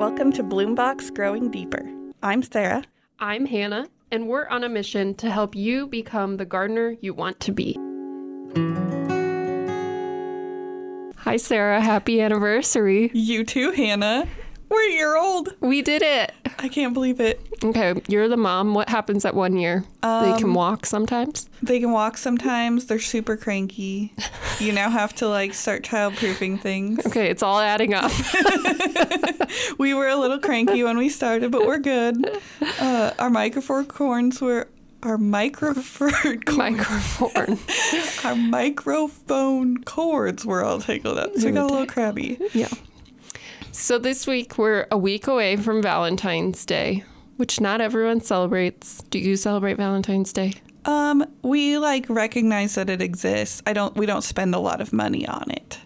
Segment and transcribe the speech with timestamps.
[0.00, 1.86] Welcome to Bloom Box Growing Deeper.
[2.22, 2.84] I'm Sarah.
[3.18, 7.38] I'm Hanna, and we're on a mission to help you become the gardener you want
[7.40, 7.74] to be.
[11.18, 11.82] Hi, Sarah.
[11.82, 13.10] Happy anniversary.
[13.12, 14.26] You too, Hanna.
[14.70, 15.54] We're a year old.
[15.60, 16.32] We did it.
[16.58, 17.40] I can't believe it.
[17.64, 18.72] Okay, you're the mom.
[18.74, 19.84] What happens at one year?
[20.02, 21.48] they can walk sometimes.
[21.62, 22.86] They can walk sometimes.
[22.86, 24.14] They're super cranky.
[24.58, 27.04] You now have to like start childproofing things.
[27.06, 28.10] Okay, it's all adding up.
[29.78, 32.40] We were a little cranky when we started, but we're good.
[32.78, 34.68] Uh, our microphone corns were
[35.02, 36.56] our microphone cords.
[36.56, 37.58] Microphone.
[38.24, 41.34] our microphone cords were all tangled up.
[41.36, 42.38] So we got a little crabby.
[42.52, 42.68] yeah.
[43.72, 47.04] So this week we're a week away from Valentine's Day,
[47.36, 49.02] which not everyone celebrates.
[49.10, 50.54] Do you celebrate Valentine's Day?
[50.84, 53.62] Um, we like recognize that it exists.
[53.66, 53.94] I don't.
[53.96, 55.78] We don't spend a lot of money on it.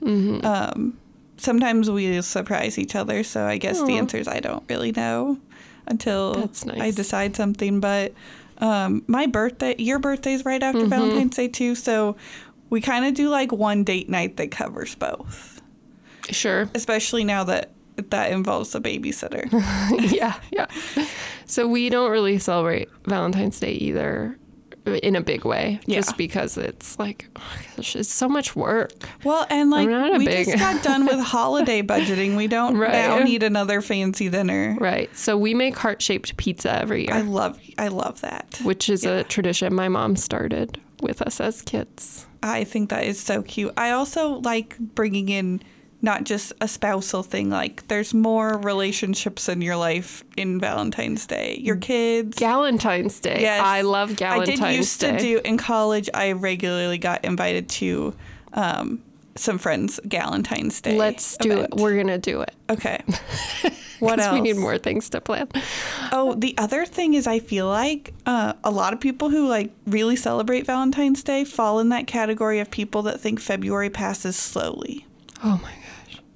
[0.45, 0.99] Um,
[1.37, 3.23] sometimes we surprise each other.
[3.25, 5.39] So I guess the answer is I don't really know
[5.87, 6.65] until nice.
[6.81, 7.81] I decide something.
[7.81, 8.13] But
[8.59, 10.77] um, my birthday, your birthday's right Mm-hmm.
[10.77, 11.75] after Valentine's Day too.
[11.75, 12.17] So
[12.71, 15.54] we kind of do like one date night that covers both.
[16.31, 16.69] Sure.
[16.75, 17.71] Especially now that
[18.11, 19.47] that involves a babysitter.
[20.13, 20.67] yeah, yeah.
[21.47, 24.37] So we don't really celebrate Valentine's Day either
[25.03, 26.01] in a big way, Yeah.
[26.01, 28.91] just because it's like, oh gosh, it's so much work.
[29.23, 32.37] Well, and like we big- just got done with holiday budgeting.
[32.37, 32.93] We don't Right.
[32.93, 34.77] now need another fancy dinner.
[34.81, 35.15] Right.
[35.17, 38.59] So we make heart shaped pizza every year I love I love that.
[38.65, 42.27] which is a tradition my mom started with us as kids.
[42.43, 43.73] I think that is so cute.
[43.77, 45.63] I also like bringing in
[46.05, 47.51] not just a spousal thing.
[47.51, 51.59] Like there's more relationships in your life in Valentine's Day.
[51.61, 52.39] Your kids.
[52.39, 53.41] Valentine's Day.
[53.41, 53.61] Yes.
[53.63, 54.61] I love Valentine's.
[54.61, 55.13] I did used Day.
[55.13, 56.09] to do in college.
[56.13, 58.15] I regularly got invited to
[58.53, 59.03] um,
[59.35, 60.97] some friends' Valentine's Day.
[60.97, 61.75] Let's do event.
[61.75, 61.81] it.
[61.81, 62.55] We're going to do it.
[62.71, 63.03] okay.
[64.01, 64.35] What else?
[64.35, 65.49] We need more things to plan.
[66.13, 69.71] Oh, the other thing is, I feel like uh, a lot of people who like
[69.87, 75.07] really celebrate Valentine's Day fall in that category of people that think February passes slowly.
[75.43, 75.73] Oh my.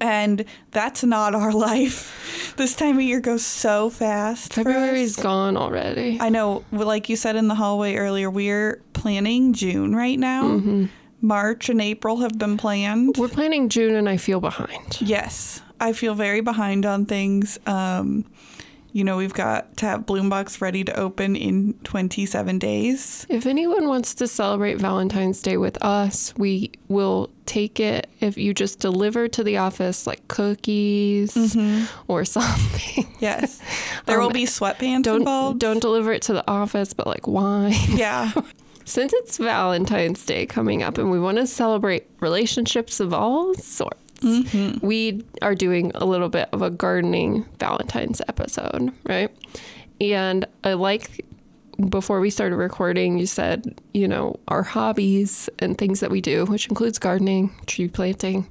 [0.01, 2.53] And that's not our life.
[2.57, 4.53] This time of year goes so fast.
[4.53, 6.17] February's gone already.
[6.19, 10.43] I know, like you said in the hallway earlier, we're planning June right now.
[10.43, 10.85] Mm-hmm.
[11.21, 13.17] March and April have been planned.
[13.17, 15.01] We're planning June and I feel behind.
[15.01, 17.59] Yes, I feel very behind on things.
[17.65, 18.25] Um,
[18.91, 23.25] you know, we've got to have Bloom Box ready to open in 27 days.
[23.29, 28.53] If anyone wants to celebrate Valentine's Day with us, we will take it if you
[28.53, 31.55] just deliver to the office like cookies
[32.07, 33.07] or something.
[33.19, 33.61] Yes,
[34.05, 35.59] there Um, will be sweatpants Don't involved.
[35.59, 37.73] don't deliver it to the office, but like wine.
[37.89, 38.31] Yeah,
[38.85, 43.99] Since it's Valentine's Day coming up and we want to celebrate relationships of all sorts,
[44.21, 44.85] Mm-hmm.
[44.85, 49.29] we are doing a little bit of a gardening Valentine's episode, right?
[50.01, 51.25] And I like
[51.89, 56.45] before we started recording, you said, you know, our hobbies and things that we do,
[56.45, 58.45] which includes gardening, tree planting,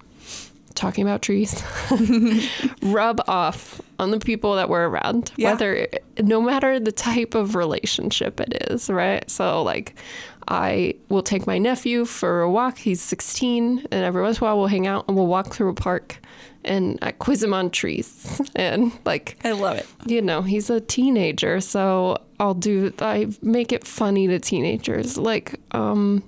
[0.74, 1.62] talking about trees,
[2.82, 5.52] rub off on the people that we're around, Yeah.
[5.52, 5.88] whether
[6.22, 9.28] no matter the type of relationship it is, right?
[9.30, 9.94] So, like,
[10.48, 12.78] I will take my nephew for a walk.
[12.78, 15.68] He's 16, and every once in a while we'll hang out and we'll walk through
[15.70, 16.20] a park
[16.64, 18.40] and I quiz him on trees.
[18.56, 19.86] And, like, I love it.
[20.06, 25.60] you know, he's a teenager, so I'll do I make it funny to teenagers, like
[25.72, 26.22] um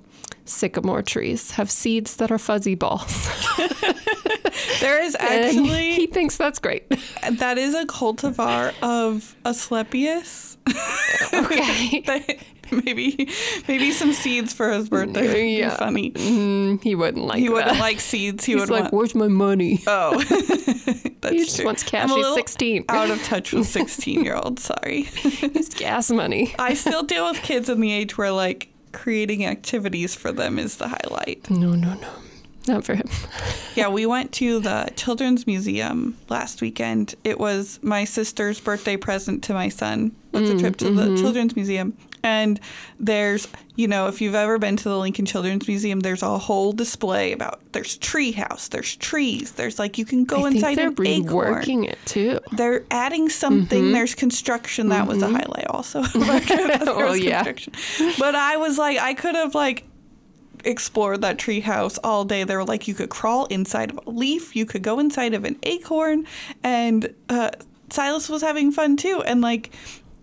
[0.45, 3.29] sycamore trees have seeds that are fuzzy balls.
[4.79, 6.89] There is And actually he thinks that's great.
[7.39, 10.57] that is a cultivar of Asclepias.
[11.33, 12.39] Okay.
[12.85, 13.29] Maybe
[13.67, 15.27] maybe some seeds for his birthday.
[15.27, 15.75] would be Yeah.
[15.77, 16.11] funny.
[16.11, 17.53] Mm, he wouldn't like He that.
[17.53, 18.45] wouldn't like seeds.
[18.45, 18.93] He He's would like, want.
[18.93, 21.65] "Where's my money?" Oh, that's He just true.
[21.65, 22.09] wants cash.
[22.09, 22.85] I'm a He's 16.
[22.89, 24.63] Out of touch with sixteen-year-olds.
[24.63, 25.03] Sorry.
[25.03, 26.55] He's gas money.
[26.59, 30.77] I still deal with kids in the age where like creating activities for them is
[30.77, 31.49] the highlight.
[31.49, 32.09] No, no, no.
[32.67, 33.07] Not for him.
[33.75, 37.15] Yeah, we went to the Children's Museum last weekend.
[37.23, 40.11] It was my sister's birthday present to my son.
[40.31, 41.97] Was a trip to the Children's Museum.
[42.23, 42.59] And
[42.99, 46.71] there's, you know, if you've ever been to the Lincoln Children's Museum, there's a whole
[46.71, 50.77] display about there's tree house, there's trees, there's like you can go I think inside
[50.77, 51.53] they're an acorn.
[51.55, 52.39] reworking it too.
[52.51, 53.91] They're adding something.
[53.91, 54.89] There's construction.
[54.89, 56.03] That was a highlight also.
[56.93, 57.43] Oh, yeah.
[58.19, 59.85] But I was like, I could have like
[60.63, 62.43] explored that tree house all day.
[62.43, 64.55] They were like, you could crawl inside of a leaf.
[64.55, 66.25] You could go inside of an acorn.
[66.63, 67.51] And uh,
[67.89, 69.23] Silas was having fun too.
[69.25, 69.71] And like,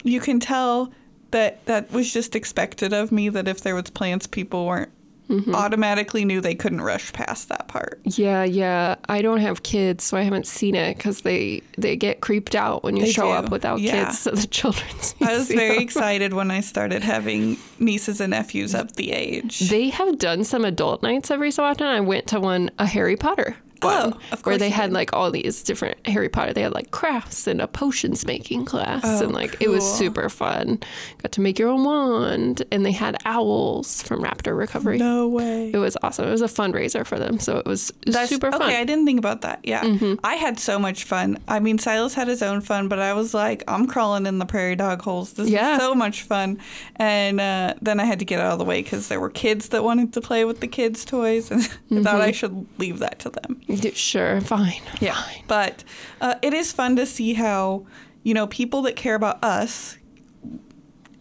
[0.05, 0.93] you can tell
[1.31, 3.29] that that was just expected of me.
[3.29, 4.91] That if there was plants, people weren't
[5.29, 5.55] mm-hmm.
[5.55, 8.01] automatically knew they couldn't rush past that part.
[8.05, 8.97] Yeah, yeah.
[9.09, 12.83] I don't have kids, so I haven't seen it because they they get creeped out
[12.83, 14.07] when you They show do, up without yeah.
[14.07, 15.15] kids to the children's.
[15.21, 19.61] I was very excited when I started having nieces and nephews of the age.
[19.61, 21.87] They have done some adult nights every so often.
[21.87, 23.57] I went to one, a Harry Potter.
[23.83, 24.93] Oh, one, of where they had did.
[24.95, 26.53] like all these different Harry Potter.
[26.53, 30.29] They had like crafts and a potions making class, Oh, and like it was super
[30.29, 30.81] fun.
[31.23, 34.99] Got to make your own wand, and they had owls from Raptor Recovery.
[34.99, 35.71] No way.
[35.73, 36.27] It was awesome.
[36.27, 38.61] It was a fundraiser for them, so it was, was super fun.
[38.61, 38.69] Mm-hmm.
[38.71, 39.61] Okay, I didn't think about that.
[39.63, 39.83] Yeah.
[40.25, 41.39] I had so much fun.
[41.49, 44.47] I mean, Silas had his own fun, but I was like, I'm crawling in the
[44.47, 45.35] prairie dog holes.
[45.35, 45.75] This Yeah.
[45.75, 46.59] is so much fun.
[46.97, 49.69] And uh, then I had to get out of the way because there were kids
[49.71, 53.19] that wanted to play with the kids' toys, and I thought I should leave that
[53.21, 53.61] to them.
[53.95, 54.83] Sure, fine.
[55.01, 55.15] Yeah.
[55.15, 55.45] fine.
[55.47, 55.85] But
[56.21, 57.87] uh, it is fun to see how,
[58.23, 59.99] you know, people that care about us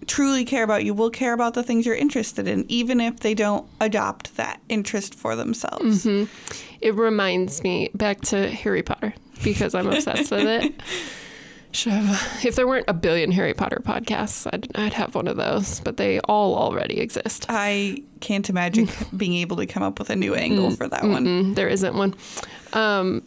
[0.08, 3.34] truly care about you will care about the things you're interested in, even if they
[3.34, 6.06] don't adopt that interest for themselves.
[6.82, 9.14] It reminds me back to Harry Potter
[9.44, 10.74] because I'm obsessed with it.
[11.86, 15.80] Have, if there weren't a billion Harry Potter podcasts, I'd, I'd have one of those,
[15.82, 17.46] but they all already exist.
[17.50, 21.26] I can't imagine being able to come up with a new angle for that one.
[21.26, 22.16] Mm, there isn't one.
[22.74, 23.24] Um,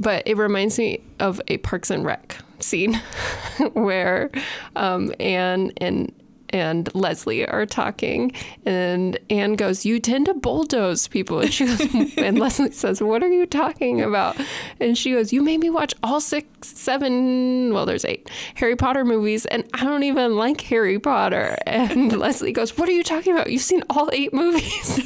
[0.00, 2.94] but it reminds me of a Parks and Rec scene
[3.72, 4.30] where
[4.76, 6.12] um, Anne and
[6.50, 8.32] and Leslie are talking,
[8.64, 11.80] and Anne goes, "You tend to bulldoze people," and she goes,
[12.16, 14.36] and Leslie says, "What are you talking about?"
[14.80, 19.04] And she goes, "You made me watch all six, seven, well, there's eight Harry Potter
[19.04, 23.32] movies, and I don't even like Harry Potter." And Leslie goes, "What are you talking
[23.32, 23.50] about?
[23.50, 25.00] You've seen all eight movies."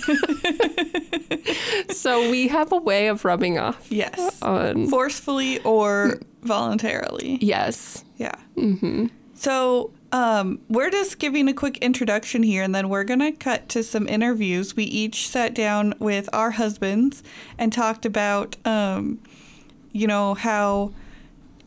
[1.90, 4.40] so we have a way of rubbing off Yes.
[4.42, 7.38] on Forcefully or voluntarily.
[7.40, 8.34] yes Yeah.
[8.56, 9.06] Mm-hmm.
[9.34, 13.68] So um, we're just giving a quick introduction here, and then we're going to cut
[13.70, 14.74] to some interviews.
[14.74, 17.22] We each sat down with our husbands
[17.58, 19.20] and talked about, um,
[19.92, 20.92] you know, how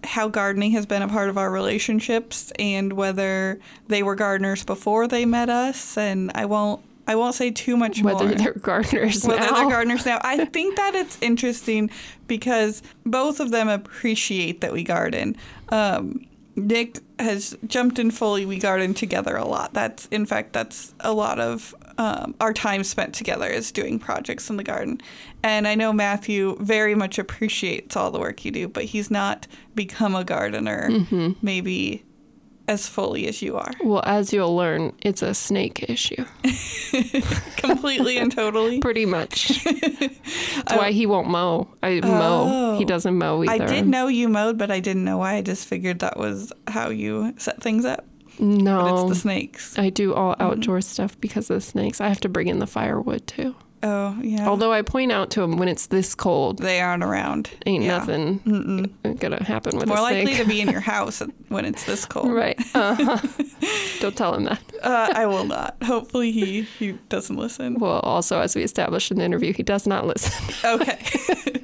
[0.03, 5.07] how gardening has been a part of our relationships and whether they were gardeners before
[5.07, 5.95] they met us.
[5.95, 9.53] And I won't I won't say too much more whether more they're gardeners whether now.
[9.53, 10.19] they're gardeners now.
[10.23, 11.91] I think that it's interesting
[12.27, 15.35] because both of them appreciate that we garden.
[15.69, 18.45] Um, Nick has jumped in fully.
[18.45, 19.73] We garden together a lot.
[19.73, 24.49] That's in fact that's a lot of um, our time spent together is doing projects
[24.49, 25.01] in the garden.
[25.43, 29.47] And I know Matthew very much appreciates all the work you do, but he's not
[29.75, 30.89] become a gardener
[31.41, 32.03] maybe
[32.67, 36.23] as fully as you are, well, as you'll learn, it's a snake issue,
[37.57, 38.79] completely and totally.
[38.87, 39.63] pretty much.
[39.65, 41.67] That's why he won't mow.
[41.83, 42.75] I mow.
[42.77, 42.87] He Oh.
[42.87, 43.63] doesn't mow either.
[43.63, 45.35] I did know you mowed, but I didn't know why.
[45.35, 48.05] I just figured that was how you set things up.
[48.37, 49.77] But No, it's the snakes.
[49.77, 50.41] I do all Mm-hmm.
[50.43, 51.99] outdoor stuff because of the snakes.
[52.01, 53.55] I have to bring in the firewood too.
[53.83, 54.47] Oh, yeah.
[54.47, 57.49] Although I point out to him when it's this cold, they aren't around.
[57.65, 57.97] ain't Yeah.
[57.97, 62.31] nothing gonna happen with More likely to be in your house when it's this cold.
[62.31, 62.59] right.
[62.75, 63.17] Uh-huh.
[63.99, 64.61] Don't tell him that.
[64.83, 65.77] Uh, I will not.
[65.83, 67.75] Hopefully he, he doesn't listen.
[67.79, 70.31] Well, also as we established in the interview, he does not listen.
[70.63, 70.99] Okay.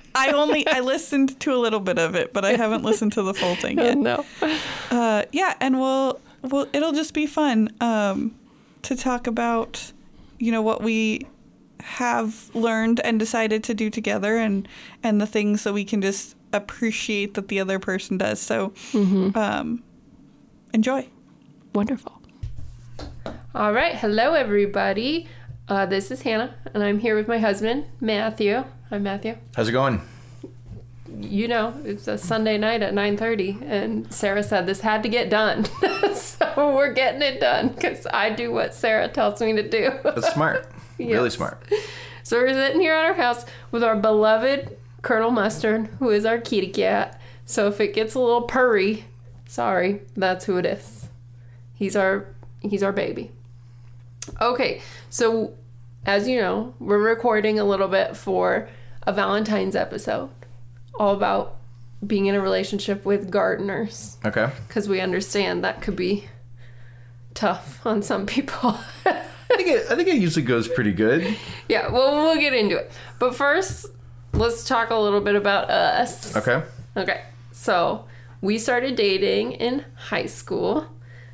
[0.16, 3.22] I only I listened to a little bit of it, but I haven't listened to
[3.24, 3.98] the full thing yet.
[3.98, 4.25] no.
[4.90, 8.34] Uh, yeah, and we'll, we'll it'll just be fun um,
[8.84, 9.92] to talk about,
[10.40, 11.28] you know, what we
[11.82, 14.68] have learned and decided to do together, and
[15.04, 18.40] and the things that we can just appreciate that the other person does.
[18.42, 19.84] So, um,
[20.74, 21.07] enjoy.
[21.74, 22.22] Wonderful.
[23.54, 23.96] All right.
[23.96, 25.28] Hello, everybody.
[25.68, 28.64] Uh, this is Hanna, and I'm here with my husband, Matthew.
[28.90, 29.38] Hi, Matthew.
[29.56, 30.02] How's it going?
[31.19, 35.30] You know, it's a Sunday night at 9:30, and Sarah said this had to get
[35.30, 35.66] done,
[36.14, 39.92] so we're getting it done because I do what Sarah tells me to do.
[40.04, 40.68] That's smart.
[40.99, 41.61] Really smart.
[42.23, 46.40] So we're sitting here at our house with our beloved Colonel Mustard, who is our
[46.40, 47.21] kitty cat.
[47.45, 49.06] So if it gets a little purry,
[49.47, 51.07] sorry, that's who it is.
[51.76, 52.26] He's our
[52.61, 53.31] he's our baby.
[54.42, 55.54] Okay, so
[56.06, 58.68] as you know, we're recording a little bit for
[59.04, 60.30] a Valentine's episode,
[60.99, 61.56] all about
[62.06, 64.49] being in a relationship with gardeners, Okay.
[64.68, 66.25] because we understand that could be
[67.33, 68.77] tough on some people.
[69.06, 71.35] I think it, I think it usually goes pretty good.
[71.69, 72.89] Yeah, well, we'll get into it.
[73.19, 73.87] But first,
[74.31, 76.33] let's talk a little bit about us.
[76.33, 76.63] Okay.
[76.95, 78.06] Okay, so
[78.39, 80.87] we started dating in high school.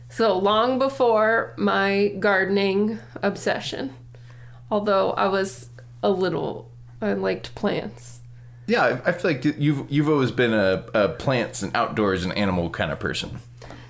[0.09, 3.93] So long before my gardening obsession.
[4.71, 5.69] Although I was
[6.01, 8.21] a little, I liked plants.
[8.65, 12.69] Yeah, I, feel like you've you've always been a, a plants and outdoors and animal
[12.69, 13.39] kind of person.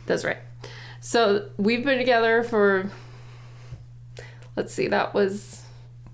[0.06, 0.40] That's right.
[1.00, 2.90] So we've been together for,
[4.56, 5.64] let's see, that was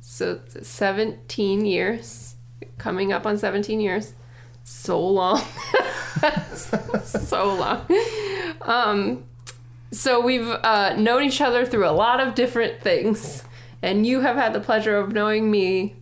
[0.02, 2.36] So 17 years,
[2.80, 4.14] coming up on 17 years.
[4.64, 5.44] So long.
[6.54, 7.86] so long.
[8.62, 9.24] Um,
[9.92, 13.44] so we've uh, known each other through a lot of different things.
[13.82, 15.96] And you have had the pleasure of knowing me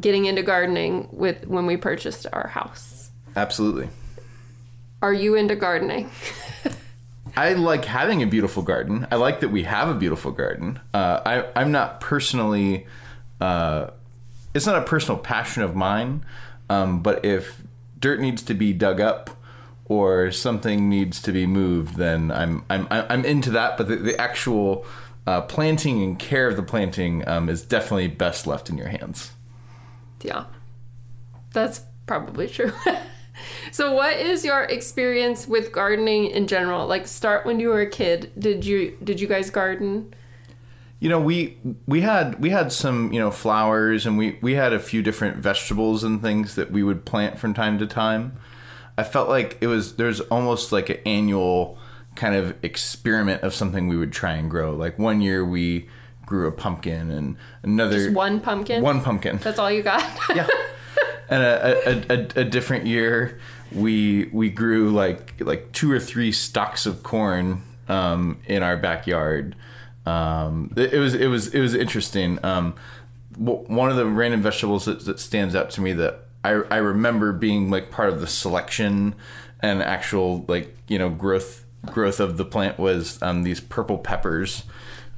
[0.00, 3.10] getting into gardening with when we purchased our house.
[3.36, 3.88] Absolutely.
[5.00, 6.10] Are you into gardening?
[7.36, 9.06] I like having a beautiful garden.
[9.10, 10.80] I like that we have a beautiful garden.
[10.92, 12.86] Uh, I, I'm not personally,
[13.40, 13.88] uh,
[14.54, 16.24] it's not a personal passion of mine,
[16.68, 17.62] um, but if
[17.98, 19.30] dirt needs to be dug up
[19.86, 23.76] or something needs to be moved, then I'm I'm I'm into that.
[23.76, 24.86] But the, the actual
[25.26, 29.32] uh, planting and care of the planting um, is definitely best left in your hands.
[30.22, 30.46] Yeah,
[31.52, 32.72] that's probably true.
[33.72, 36.86] so, what is your experience with gardening in general?
[36.86, 38.32] Like, start when you were a kid.
[38.38, 40.14] Did you did you guys garden?
[41.00, 44.72] You know, we we had we had some you know flowers, and we we had
[44.72, 48.36] a few different vegetables and things that we would plant from time to time.
[48.96, 51.78] I felt like it was there's almost like an annual
[52.14, 54.74] kind of experiment of something we would try and grow.
[54.74, 55.88] Like one year we
[56.32, 58.82] grew a pumpkin, and another Just one pumpkin.
[58.82, 59.36] one pumpkin.
[59.36, 60.02] That's all you got.
[60.34, 60.46] yeah.
[61.28, 63.38] And a, a, a, a different year,
[63.70, 69.54] we we grew like like two or three stalks of corn um, in our backyard.
[70.06, 72.42] Um, it, it was it was it was interesting.
[72.42, 72.76] Um,
[73.36, 77.32] one of the random vegetables that, that stands out to me that I, I remember
[77.32, 79.14] being like part of the selection
[79.60, 84.62] and actual like you know growth growth of the plant was um, these purple peppers.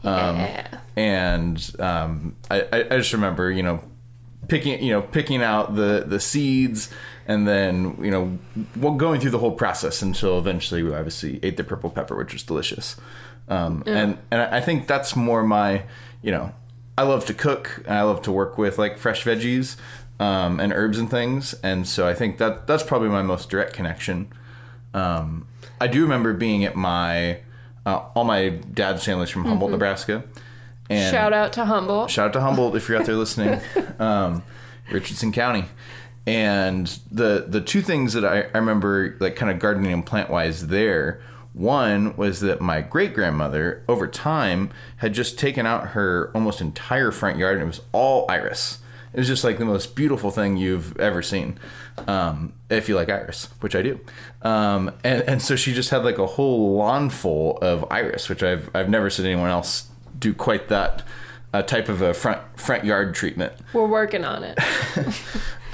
[0.05, 0.79] Um, Yeah.
[0.97, 3.83] And um, I, I just remember you know
[4.49, 6.91] picking you know picking out the the seeds
[7.27, 8.39] and then you know
[8.77, 12.33] well, going through the whole process until eventually we obviously ate the purple pepper which
[12.33, 12.97] was delicious.
[13.49, 15.85] Um, and and I think that's more my
[16.23, 16.55] you know
[16.97, 19.77] I love to cook and I love to work with like fresh veggies
[20.21, 21.55] um, and herbs and things.
[21.63, 24.33] And so I think that that's probably my most direct connection.
[24.93, 25.49] Um,
[25.81, 27.41] I do remember being at my
[27.87, 30.25] uh, all my dad's family's from Humboldt Nebraska
[30.91, 32.11] and Shout out to Humboldt.
[32.11, 33.61] Shout out to Humboldt if you're out there listening,
[33.99, 34.43] um,
[34.91, 35.65] Richardson County.
[36.27, 40.31] And the the two things that I, I remember like kind of gardening and plant
[40.31, 41.21] wise there,
[41.53, 47.11] one was that my great grandmother over time had just taken out her almost entire
[47.11, 48.79] front yard and it was all iris.
[49.15, 51.59] It was just like the most beautiful thing you've ever seen.
[52.07, 54.01] Um, if you like iris, which I do.
[54.43, 58.43] Um, and, and so she just had like a whole lawn full of iris, which
[58.43, 61.03] I've, I've never seen anyone else do quite that
[61.53, 63.53] uh, type of a front front yard treatment.
[63.73, 64.59] We're working on it.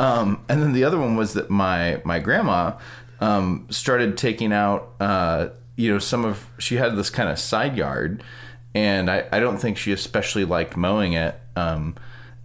[0.01, 2.79] Um, and then the other one was that my my grandma
[3.21, 7.77] um, started taking out uh, you know some of she had this kind of side
[7.77, 8.25] yard,
[8.75, 11.39] and I, I don't think she especially liked mowing it.
[11.55, 11.97] Um,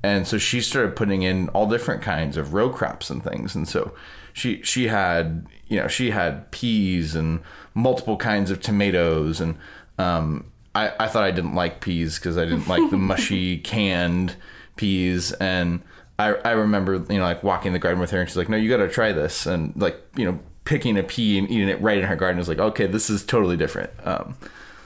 [0.05, 3.55] and so she started putting in all different kinds of row crops and things.
[3.55, 3.95] And so
[4.33, 7.41] she she had you know she had peas and
[7.73, 9.41] multiple kinds of tomatoes.
[9.41, 9.57] And
[9.97, 14.35] um, I, I thought I didn't like peas because I didn't like the mushy canned
[14.75, 15.31] peas.
[15.33, 15.81] And
[16.19, 18.49] I, I remember you know like walking in the garden with her and she's like
[18.49, 19.47] no you got to try this.
[19.47, 22.47] And like you know picking a pea and eating it right in her garden was
[22.47, 23.89] like okay this is totally different.
[24.03, 24.37] Um,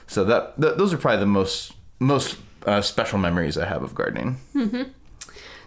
[0.06, 3.94] so that, th- those are probably the most most uh, special memories I have of
[3.94, 4.38] gardening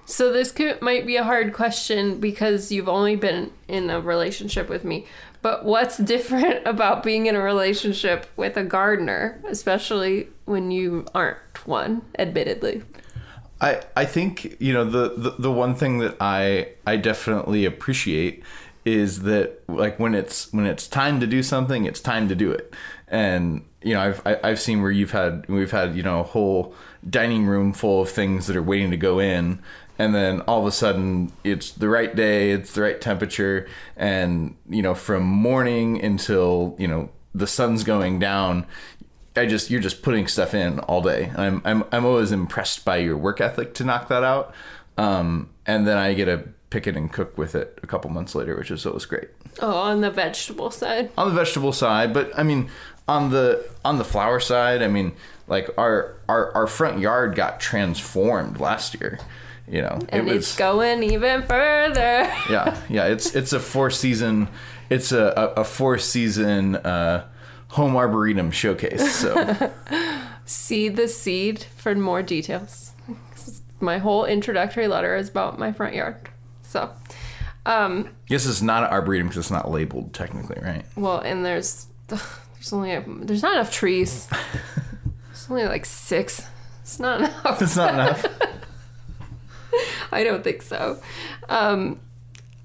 [0.05, 4.69] So this could, might be a hard question because you've only been in a relationship
[4.69, 5.05] with me.
[5.41, 11.67] But what's different about being in a relationship with a gardener, especially when you aren't
[11.67, 12.83] one, admittedly?
[13.61, 18.43] I, I think you know the, the the one thing that I I definitely appreciate
[18.83, 22.51] is that like when it's when it's time to do something it's time to do
[22.51, 22.73] it
[23.07, 26.23] and you know I've I- I've seen where you've had we've had you know a
[26.23, 26.75] whole
[27.09, 29.61] dining room full of things that are waiting to go in
[29.99, 34.55] and then all of a sudden it's the right day it's the right temperature and
[34.69, 38.65] you know from morning until you know the sun's going down
[39.35, 41.31] I just you're just putting stuff in all day.
[41.35, 44.53] I'm I'm I'm always impressed by your work ethic to knock that out.
[44.97, 48.35] Um, and then I get to pick it and cook with it a couple months
[48.35, 49.29] later, which is always great.
[49.59, 51.09] Oh, on the vegetable side.
[51.17, 52.69] On the vegetable side, but I mean
[53.07, 55.13] on the on the flower side, I mean
[55.47, 59.19] like our our our front yard got transformed last year.
[59.67, 62.29] You know, And it's going even further.
[62.49, 64.49] yeah yeah it's it's a four season
[64.89, 67.25] it's a a, a four season uh,
[67.69, 69.15] home arboretum showcase.
[69.15, 69.71] So.
[70.45, 72.91] See the seed for more details.
[73.79, 76.29] My whole introductory letter is about my front yard.
[76.63, 76.91] So,
[77.65, 80.85] um, Yes, it's not an arboretum because it's not labeled technically, right?
[80.97, 84.27] well, and there's there's only a, there's not enough trees.
[85.27, 86.45] There's only like six.
[86.81, 87.61] It's not enough.
[87.61, 88.25] It's not enough.
[90.11, 91.01] I don't think so.
[91.49, 91.99] Um,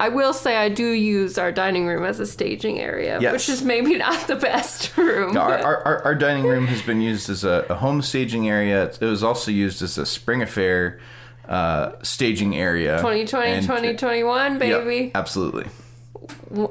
[0.00, 3.32] I will say I do use our dining room as a staging area, Yes.
[3.32, 5.36] which is maybe not the best room.
[5.36, 8.84] our, our, our, our dining room has been used as a, a home staging area.
[8.84, 11.00] It was also used as a spring affair
[11.48, 12.98] uh, staging area.
[12.98, 15.10] 2020, And- 2021, Yep, baby.
[15.16, 15.66] absolutely.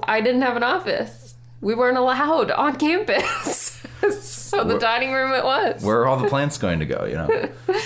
[0.03, 1.26] I didn't have an office.
[1.61, 3.81] We weren't allowed on campus.
[4.21, 5.83] so the Where- dining room it was.
[5.83, 7.05] Where are all the plants going to go?
[7.05, 7.49] You know.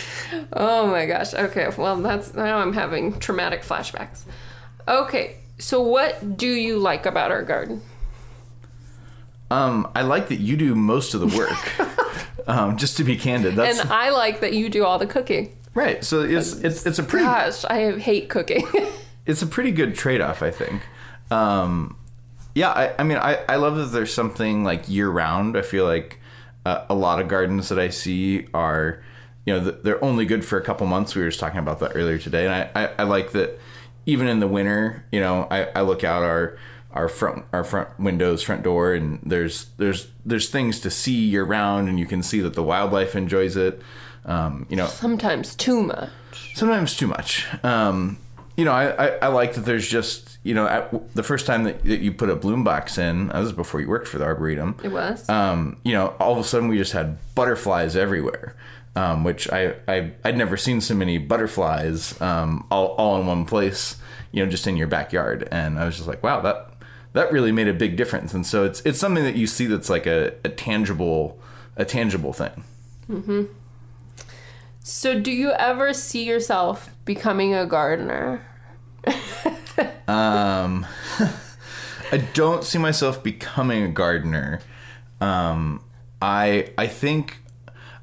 [0.53, 1.33] Oh my gosh.
[1.33, 1.67] Okay.
[1.77, 4.21] Well, that's now I'm having traumatic flashbacks.
[4.87, 5.35] Okay.
[5.59, 7.81] So what do you like about our garden?
[9.49, 12.47] Um, I like that you do most of the work.
[12.47, 15.55] um, just to be candid, that's And I like that you do all the cooking.
[15.73, 16.03] right.
[16.03, 18.65] So it's it's it's a pretty Gosh, I hate cooking.
[19.25, 20.81] it's a pretty good trade off, I think.
[21.29, 21.97] Um,
[22.55, 25.57] yeah, I, I mean, I, I love that there's something like year round.
[25.57, 26.19] I feel like
[26.65, 29.01] uh, a lot of gardens that I see are,
[29.45, 31.15] you know, they're only good for a couple months.
[31.15, 33.59] We were just talking about that earlier today, and I, I, I like that
[34.05, 36.57] even in the winter, you know, I, I look out our
[36.93, 41.43] our front our front windows, front door, and there's there's there's things to see year
[41.45, 43.81] round, and you can see that the wildlife enjoys it.
[44.25, 46.09] Um, you know, Sometimes too much.
[46.53, 47.47] sometimes too much.
[47.63, 48.17] Um,
[48.57, 51.63] you know, I, I, I like that there's just, you know, at, the first time
[51.65, 54.25] that, that you put a bloom box in, that was before you worked for the
[54.25, 54.75] Arboretum.
[54.83, 55.27] It was.
[55.29, 58.55] Um, you know, all of a sudden we just had butterflies everywhere,
[58.95, 63.45] um, which I, I, I'd never seen so many butterflies um, all, all in one
[63.45, 63.97] place,
[64.31, 65.47] you know, just in your backyard.
[65.51, 66.73] And I was just like, wow, that,
[67.13, 68.33] that really made a big difference.
[68.33, 71.39] And so it's, it's something that you see that's like a, a tangible,
[71.75, 72.63] a tangible thing.
[73.07, 73.43] Hmm.
[74.81, 78.45] so do you ever see yourself becoming a gardener?
[80.07, 80.85] Um,
[82.11, 84.59] I don't see myself becoming a gardener.
[85.19, 85.83] Um,
[86.21, 87.39] I I think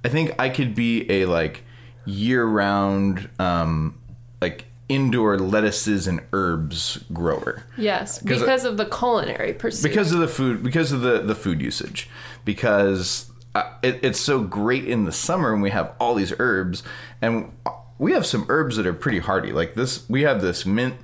[0.05, 1.65] I think I could be a like
[2.07, 3.99] year round um,
[4.41, 9.87] like indoor lettuces and herbs grower Yes, Because- of the culinary pursuit.
[9.87, 12.09] because of the food because of the the food usage
[12.47, 16.83] because uh, it, it's so great in the summer when we have all these herbs
[17.21, 17.53] and
[17.99, 20.95] we have some herbs that are pretty hardy like this we have this mint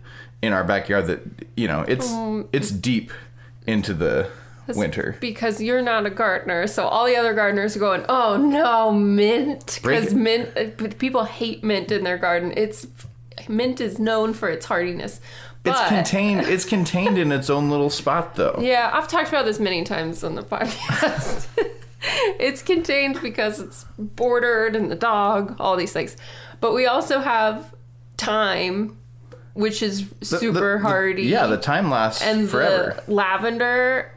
[0.43, 1.21] in our backyard that
[1.57, 2.13] you know it's
[2.53, 3.11] it's deep
[3.67, 4.29] into the
[4.69, 8.91] winter because you're not a gardener, so all the other gardeners are going, "Oh no,
[8.93, 12.53] mint!" Because mint, uh, people hate mint in their garden.
[12.57, 12.87] It's
[13.49, 15.21] mint is known for its hardiness.
[15.65, 19.59] it's contained it's contained in its own little spot though Yeah, I've talked about this
[19.59, 21.47] many times on the podcast.
[22.39, 26.17] it's contained because it's bordered and the dog, all these things.
[26.61, 27.75] But we also have
[28.19, 28.97] thyme,
[29.55, 31.23] which is super the- the- hardy.
[31.25, 34.13] yeah the thyme lasts and forever the lavender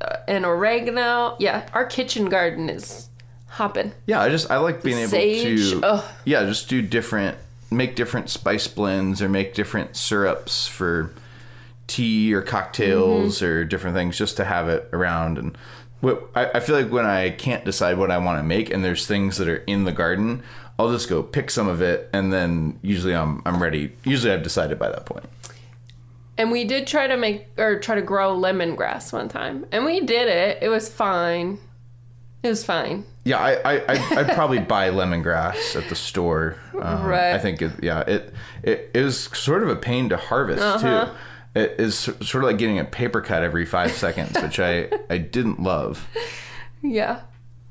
[0.00, 1.36] uh, and oregano.
[1.38, 3.08] Yeah, our kitchen garden is
[3.48, 3.92] hopping.
[4.06, 7.36] Yeah, I just I like being able to yeah, just do different
[7.70, 11.12] make different spice blends or make different syrups for
[11.86, 13.44] tea or cocktails Mm-hmm.
[13.46, 15.56] or different things just to have it around and
[16.00, 18.84] what I, I feel like when I can't decide what I want to make and
[18.84, 20.42] there's things that are in the garden,
[20.82, 23.92] I'll just go pick some of it and then usually I'm I'm ready.
[24.04, 25.26] Usually I've decided by that point.
[26.38, 30.00] And we did try to make or try to grow lemongrass one time, and we
[30.00, 30.58] did it.
[30.62, 31.58] It was fine.
[32.42, 33.04] It was fine.
[33.24, 33.82] Yeah, I I
[34.18, 36.56] I'd probably buy lemongrass at the store.
[36.80, 37.34] Um, Right.
[37.34, 41.04] I think it, yeah, it it it was sort of a pain to harvest Uh-huh.
[41.06, 41.12] too.
[41.54, 45.18] It is sort of like getting a paper cut every five seconds, which I I
[45.18, 46.08] didn't love.
[46.84, 47.20] Yeah,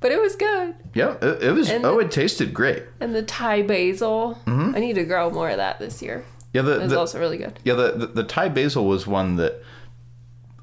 [0.01, 0.75] but it was good.
[0.93, 1.69] Yeah, it, it was.
[1.69, 2.83] And- oh, it tasted great.
[2.99, 4.37] And the Thai basil.
[4.45, 4.75] Mm-hmm.
[4.75, 6.25] I need to grow more of that this year.
[6.53, 7.57] Yeah, the, It was the also really good.
[7.63, 9.63] yeah the, the the Thai basil was one that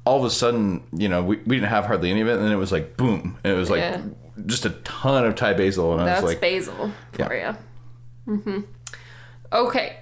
[0.05, 2.43] all of a sudden you know we, we didn't have hardly any of it, and
[2.43, 4.01] then it was like boom, and it was like Yeah.
[4.45, 7.55] just a ton of Thai basil, and I That's was like, basil for you.
[8.27, 8.59] Mm-hmm.
[9.51, 9.97] Okay,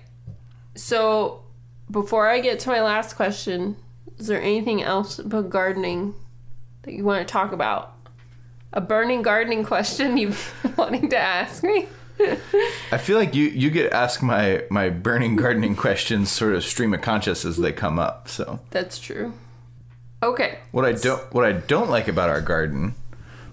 [0.75, 1.43] so
[1.89, 3.77] before I get to my last question,
[4.17, 6.15] is there anything else about gardening
[6.81, 7.93] that you want to talk about?
[8.73, 11.87] A burning gardening question you've wanting to ask me?
[12.91, 16.93] I feel like you you get asked my my burning gardening questions sort of stream
[16.93, 18.27] of conscious as they come up.
[18.27, 19.33] So That's true.
[20.23, 20.59] Okay.
[20.71, 22.95] what I don't what I don't like about our garden,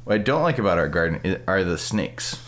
[0.04, 2.42] what I don't like about our garden are the snakes.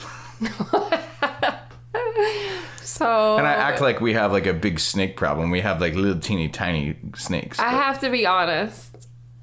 [2.83, 5.51] So And I act like we have like a big snake problem.
[5.51, 7.59] We have like little teeny tiny snakes.
[7.59, 8.96] I but- have to be honest.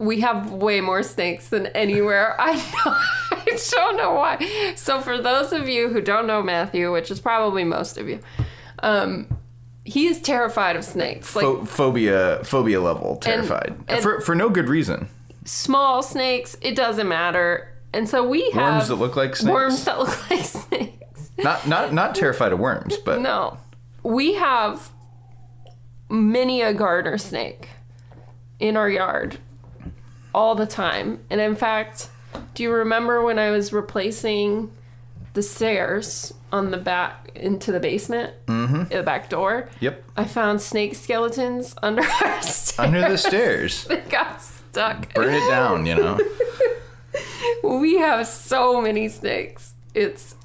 [0.04, 2.36] We have way more snakes than anywhere.
[2.40, 2.96] I know.
[3.32, 4.74] I don't know why.
[4.76, 8.20] So for those of you who don't know Matthew, which is probably most of you,
[8.80, 9.28] um,
[9.86, 11.36] he is terrified of snakes.
[11.36, 15.08] Like Pho- phobia phobia level terrified and- for for no good reason.
[15.46, 17.70] small snakes, it doesn't matter.
[17.94, 19.54] And so we have Worms that look like snakes.
[19.54, 21.32] worms that look like snakes.
[21.38, 23.58] Not not not terrified of worms, but No.
[24.04, 24.90] We have
[26.10, 27.70] many a garter snake
[28.60, 29.38] in our yard
[30.34, 31.20] all the time.
[31.30, 32.10] And in fact,
[32.54, 34.72] do you remember when I was replacing
[35.34, 38.84] the stairs on the back into the basement, mm-hmm.
[38.86, 39.70] the back door?
[39.80, 40.04] Yep.
[40.18, 42.80] I found snake skeletons under our stairs.
[42.80, 43.86] Under the stairs.
[43.90, 45.14] They got stuck.
[45.14, 46.20] Burn it down, you know.
[47.64, 49.74] We have so many snakes.
[49.94, 50.36] It's,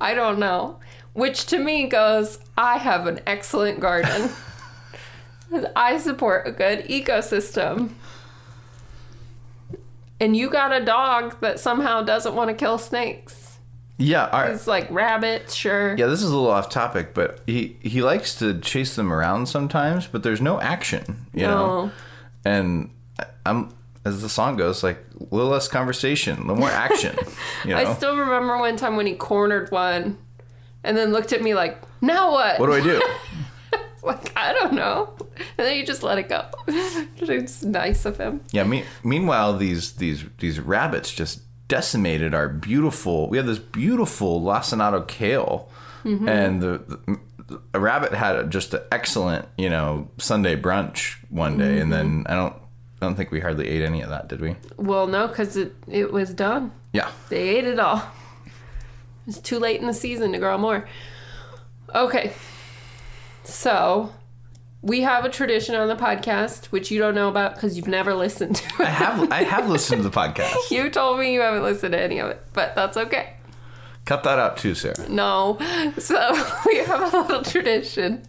[0.00, 0.80] I don't know.
[1.12, 4.30] Which to me goes, I have an excellent garden.
[5.74, 7.90] I support a good ecosystem.
[10.20, 13.58] And you got a dog that somehow doesn't want to kill snakes.
[13.98, 15.96] Yeah, our, It's like rabbits, sure.
[15.96, 16.06] yeah.
[16.06, 20.06] This is a little off topic, but he he likes to chase them around sometimes,
[20.06, 21.90] but there's no action, you know.
[22.44, 22.90] And
[23.46, 23.72] I'm
[24.04, 27.16] as the song goes, like a little less conversation, a little more action,
[27.64, 27.78] you know.
[27.78, 30.18] I still remember one time when he cornered one
[30.84, 32.60] and then looked at me like, now what?
[32.60, 33.02] what do I do?
[34.06, 35.12] like, I don't know.
[35.58, 36.46] And then you just let it go.
[36.66, 38.40] it's nice of him.
[38.52, 38.64] Yeah.
[38.64, 43.28] Me, meanwhile, these these these rabbits just decimated our beautiful.
[43.28, 45.68] We have this beautiful lacinato kale,
[46.04, 46.28] mm-hmm.
[46.28, 47.20] and the, the
[47.74, 52.24] a rabbit had a, just an excellent you know Sunday brunch one day, and then
[52.24, 52.32] mm-hmm.
[52.32, 52.54] I don't
[53.00, 54.56] I don't think we hardly ate any of that, did we?
[54.78, 56.72] Well, no, because it, it was done.
[56.92, 57.10] Yeah.
[57.28, 58.02] They ate it all.
[59.26, 60.88] It's too late in the season to grow more.
[61.94, 62.32] Okay.
[63.46, 64.12] So,
[64.82, 68.14] we have a tradition on the podcast, which you don't know about because you've never
[68.14, 68.80] listened to it.
[68.80, 70.70] I have I have listened to the podcast.
[70.70, 73.34] you told me you haven't listened to any of it, but that's okay.
[74.04, 75.08] Cut that out too, Sarah.
[75.08, 75.58] No.
[75.98, 76.32] So,
[76.66, 78.22] we have a little tradition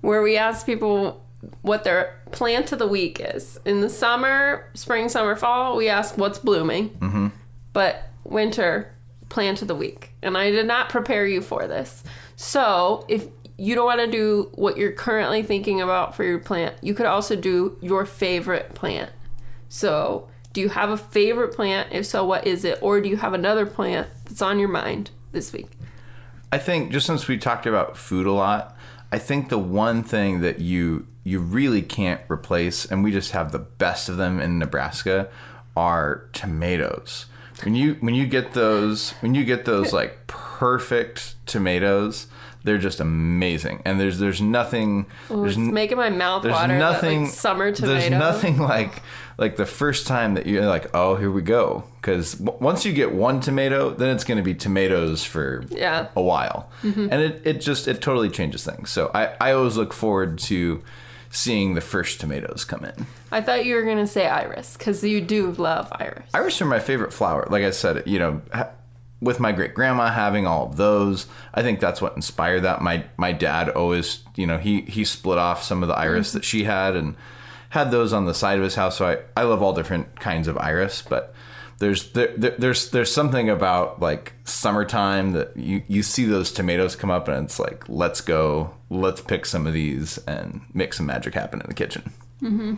[0.00, 1.24] where we ask people
[1.62, 3.58] what their plant of the week is.
[3.64, 6.90] In the summer, spring, summer, fall, we ask what's blooming.
[6.90, 7.28] Mm-hmm.
[7.72, 8.92] But winter,
[9.28, 10.12] plant of the week.
[10.22, 12.04] And I did not prepare you for this.
[12.36, 13.26] So if
[13.62, 17.06] you don't want to do what you're currently thinking about for your plant, you could
[17.06, 19.08] also do your favorite plant.
[19.68, 21.92] So do you have a favorite plant?
[21.92, 22.80] If so, what is it?
[22.82, 25.68] Or do you have another plant that's on your mind this week?
[26.50, 28.76] I think just since we talked about food a lot,
[29.12, 33.52] I think the one thing that you you really can't replace, and we just have
[33.52, 35.28] the best of them in Nebraska,
[35.76, 37.26] are tomatoes.
[37.62, 42.26] When you when you get those when you get those like perfect tomatoes,
[42.64, 43.82] they're just amazing.
[43.84, 46.78] And there's there's nothing there's It's making my mouth there's water.
[46.78, 47.94] nothing that, like, summer tomato.
[47.98, 49.02] there's nothing like
[49.38, 52.92] like the first time that you're like oh here we go because w- once you
[52.92, 56.08] get one tomato then it's going to be tomatoes for Yeah.
[56.14, 57.08] a while mm-hmm.
[57.10, 60.82] and it, it just it totally changes things so I, I always look forward to
[61.30, 65.20] seeing the first tomatoes come in I thought you were gonna say iris because you
[65.22, 66.28] do love iris.
[66.34, 68.68] iris are my favorite flower like i said you know ha-
[69.22, 73.04] with my great grandma having all of those i think that's what inspired that my
[73.16, 76.64] my dad always you know he he split off some of the iris that she
[76.64, 77.16] had and
[77.70, 80.46] had those on the side of his house so i i love all different kinds
[80.48, 81.34] of iris but
[81.78, 86.94] there's there, there, there's there's something about like summertime that you you see those tomatoes
[86.94, 91.06] come up and it's like let's go let's pick some of these and make some
[91.06, 92.74] magic happen in the kitchen Mm-hmm.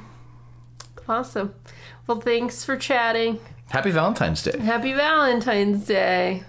[1.09, 1.55] Awesome.
[2.07, 3.41] Well, thanks for chatting.
[3.71, 6.45] Happy valentine's day Happy Valentine's Day.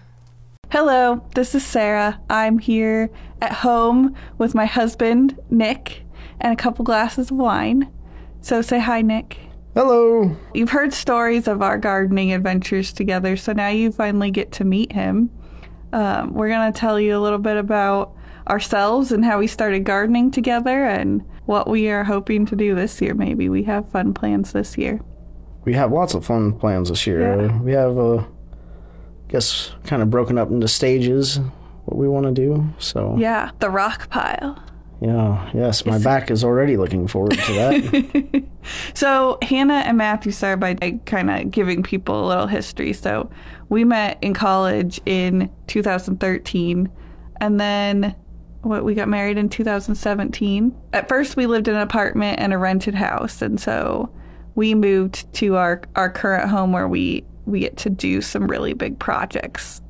[0.71, 2.19] Hello, this is Sarah.
[2.29, 3.09] I'm here
[3.41, 6.03] at home with my husband, Nick,
[6.41, 7.91] and a couple glasses of wine.
[8.41, 9.37] So say hi, Nick.
[9.73, 10.35] Hello.
[10.53, 14.91] You've heard stories of our gardening adventures together, so now you finally get to meet
[14.91, 15.29] him.
[15.93, 18.13] Um, we're going to tell you a little bit about
[18.47, 23.01] ourselves and how we started gardening together and what we are hoping to do this
[23.01, 23.13] year.
[23.13, 24.99] Maybe we have fun plans this year.
[25.65, 27.41] We have lots of fun plans this year.
[27.41, 27.59] Yeah.
[27.61, 28.23] We have, uh,
[29.27, 31.39] guess, kind of broken up into stages
[31.85, 32.67] what we want to do.
[32.79, 34.61] So, Yeah, the rock pile.
[35.01, 38.43] yeah, yes, my back is already looking forward to that.
[38.95, 42.93] So Hanna and Matthew started by kind of giving people a little history.
[42.93, 43.29] So
[43.69, 46.89] we met in college in 2013,
[47.41, 48.15] and then
[48.63, 50.75] what we got married in 2017.
[50.93, 54.09] At first, we lived in an apartment and a rented house, and so
[54.55, 58.73] we moved to our our current home where we we get to do some really
[58.73, 59.81] big projects.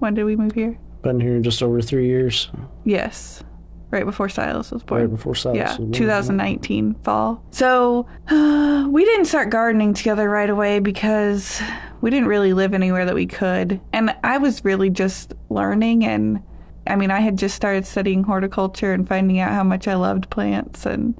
[0.00, 0.78] When did we move here?
[1.02, 2.50] Been here just over three years,
[2.84, 3.42] Yes,
[3.90, 5.02] right before Silas was born.
[5.02, 5.92] right before Silas Yeah, was born.
[5.92, 7.42] 2019 fall.
[7.50, 11.60] So uh, we didn't start gardening together right away because
[12.00, 13.80] we didn't really live anywhere that we could.
[13.92, 16.04] And I was really just learning.
[16.04, 16.42] And
[16.86, 20.28] I mean, I had just started studying horticulture and finding out how much I loved
[20.30, 21.14] plants and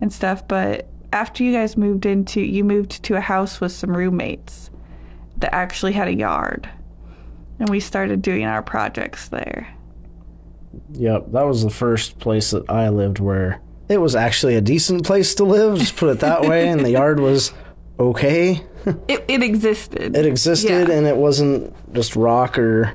[0.00, 0.46] and stuff.
[0.48, 4.70] But after you guys moved into, you moved to a house with some roommates
[5.38, 6.68] that actually had a yard.
[7.58, 9.74] And we started doing our projects there.
[10.92, 15.04] Yep, that was the first place that I lived where it was actually a decent
[15.04, 17.52] place to live, just put it that way, and the yard was
[17.98, 18.62] okay.
[19.06, 20.16] It, it existed.
[20.16, 20.94] It existed, Yeah.
[20.96, 22.94] and it wasn't just rock or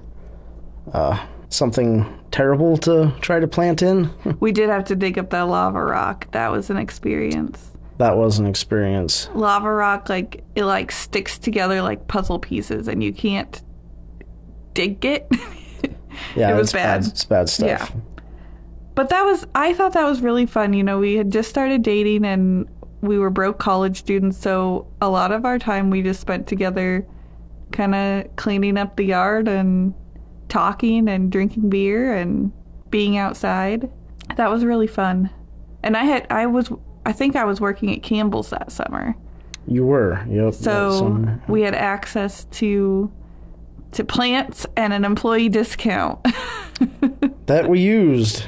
[0.91, 4.09] uh, something terrible to try to plant in.
[4.39, 6.31] we did have to dig up that lava rock.
[6.31, 7.69] That was an experience.
[7.97, 9.29] That was an experience.
[9.33, 13.61] Lava rock, like it like sticks together like puzzle pieces, and you can't
[14.73, 15.27] dig it.
[16.35, 17.05] Yeah, It was it's bad.
[17.05, 17.67] It's bad stuff.
[17.67, 17.87] Yeah.
[18.95, 20.73] But that was, I thought that was really fun.
[20.73, 22.67] You know, we had just started dating and
[23.01, 24.37] we were broke college students.
[24.37, 27.05] So a lot of our time we just spent together
[27.71, 29.93] kind of cleaning up the yard and
[30.49, 32.51] talking and drinking beer and
[32.89, 33.91] being outside.
[34.37, 35.29] That was really fun.
[35.81, 36.71] And I had, I was,
[37.05, 39.15] I think I was working at Campbell's that summer.
[39.67, 40.23] You were.
[40.29, 40.53] Yep.
[40.53, 43.11] So we had access to,
[43.93, 46.19] to plants and an employee discount.
[47.45, 48.45] that we used.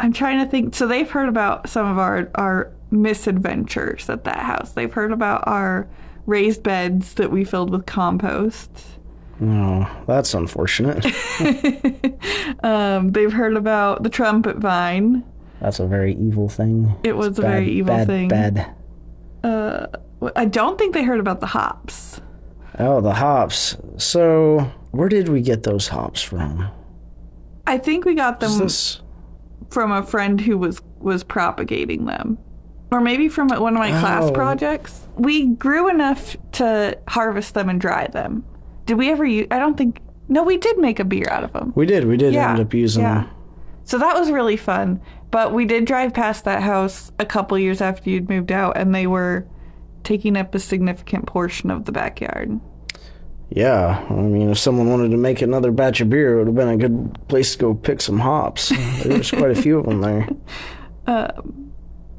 [0.00, 0.74] I'm trying to think.
[0.74, 4.72] So they've heard about some of our our misadventures at that house.
[4.72, 5.88] They've heard about our
[6.26, 8.70] raised beds that we filled with compost.
[9.40, 11.06] No, that's unfortunate.
[12.60, 15.24] Um, they've heard about the trumpet vine.
[15.60, 16.94] That's a very evil thing.
[17.02, 18.28] It was It's a very evil bad, thing.
[18.28, 18.74] Bad.
[19.42, 19.86] Uh,
[20.36, 22.20] I don't think they heard about the hops.
[22.78, 23.76] Oh, the hops.
[23.96, 26.68] So, where did we get those hops from?
[27.66, 29.00] I think we got them this?
[29.70, 32.38] from a friend who was was propagating them,
[32.90, 34.32] or maybe from one of my class Oh.
[34.32, 35.06] projects.
[35.16, 38.44] We grew enough to harvest them and dry them.
[38.86, 39.46] Did we ever use?
[39.50, 40.00] I don't think.
[40.28, 41.72] No, we did make a beer out of them.
[41.74, 42.06] We did.
[42.06, 43.14] We did Yeah, end up using yeah.
[43.22, 43.30] them.
[43.84, 45.00] So that was really fun.
[45.30, 48.94] But we did drive past that house a couple years after you'd moved out, and
[48.94, 49.46] they were
[50.04, 52.58] taking up a significant portion of the backyard.
[53.50, 56.56] Yeah, I mean, if someone wanted to make another batch of beer, it would have
[56.56, 58.70] been a good place to go pick some hops.
[59.02, 60.28] There's quite a few of them there.
[61.06, 61.32] Uh,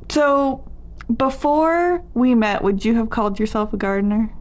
[0.09, 0.67] So
[1.15, 4.33] before we met, would you have called yourself a gardener?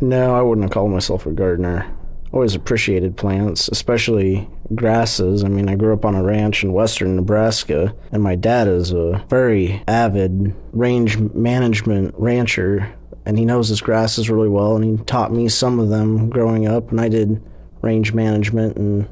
[0.00, 1.86] No, I wouldn't have called myself a gardener.
[2.32, 5.44] Always appreciated plants, especially grasses.
[5.44, 8.90] I mean, I grew up on a ranch in western Nebraska, and my dad is
[8.90, 12.92] a very avid range management rancher,
[13.26, 16.66] and he knows his grasses really well, and he taught me some of them growing
[16.66, 17.42] up, and I did
[17.82, 19.08] range management in,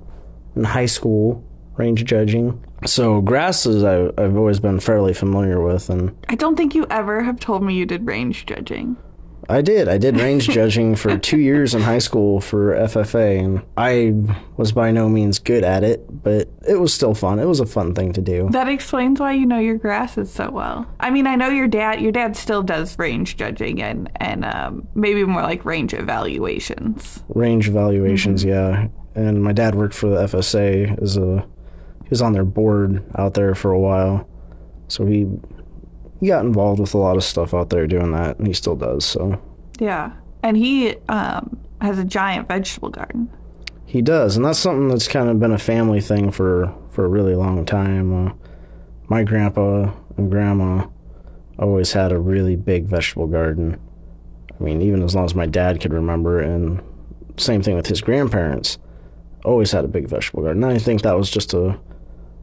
[0.56, 1.44] in high school,
[1.76, 2.64] range judging.
[2.86, 7.22] So grasses I, I've always been fairly familiar with, and I don't think you ever
[7.22, 8.96] have told me you did range judging.
[9.50, 9.88] I did.
[9.88, 14.14] I did range judging for two years in high school for FFA, and I
[14.56, 17.40] was by no means good at it, but it was still fun.
[17.40, 18.48] It was a fun thing to do.
[18.50, 20.86] That explains why you know your grasses so well.
[21.00, 22.00] I mean, I know your dad.
[22.00, 27.24] Your dad still does range judging and and um, maybe more like range evaluations.
[27.28, 28.86] Range evaluations, yeah.
[29.16, 31.44] And my dad worked for the FSA as a
[32.04, 34.28] he was on their board out there for a while,
[34.88, 35.26] so he
[36.20, 38.76] he got involved with a lot of stuff out there doing that, and he still
[38.76, 39.04] does.
[39.04, 39.40] So
[39.78, 43.30] Yeah, and he um, has a giant vegetable garden.
[43.86, 47.08] He does, and that's something that's kind of been a family thing for for a
[47.08, 48.28] really long time.
[48.28, 48.32] Uh,
[49.08, 50.86] my grandpa and grandma
[51.58, 53.80] always had a really big vegetable garden.
[54.48, 56.82] I mean, even as long as my dad could remember, and
[57.36, 58.78] same thing with his grandparents.
[59.44, 60.62] Always had a big vegetable garden.
[60.62, 61.78] And I think that was just a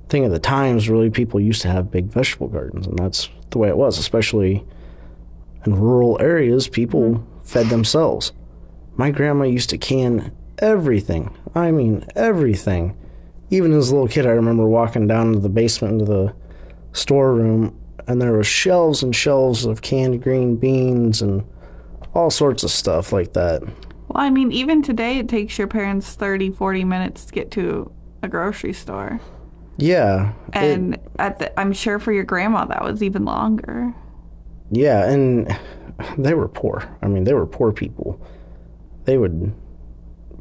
[0.09, 0.89] thing of the times.
[0.89, 4.65] Really, people used to have big vegetable gardens, and that's the way it was, especially
[5.65, 6.67] in rural areas.
[6.67, 7.41] People mm-hmm.
[7.43, 8.31] fed themselves.
[8.95, 11.35] My grandma used to can everything.
[11.53, 12.97] I mean, everything.
[13.49, 16.35] Even as a little kid, I remember walking down to the basement into the
[16.93, 21.45] storeroom, and there were shelves and shelves of canned green beans and
[22.13, 23.61] all sorts of stuff like that.
[23.61, 27.91] Well, I mean, even today, it takes your parents 30, 40 minutes to get to
[28.23, 29.19] a grocery store.
[29.77, 30.33] Yeah.
[30.49, 33.93] it- And at the, I'm sure for your grandma, that was even longer.
[34.71, 35.55] yeah, and
[36.17, 36.83] they were poor.
[37.01, 38.19] I mean, they were poor people.
[39.05, 39.53] They would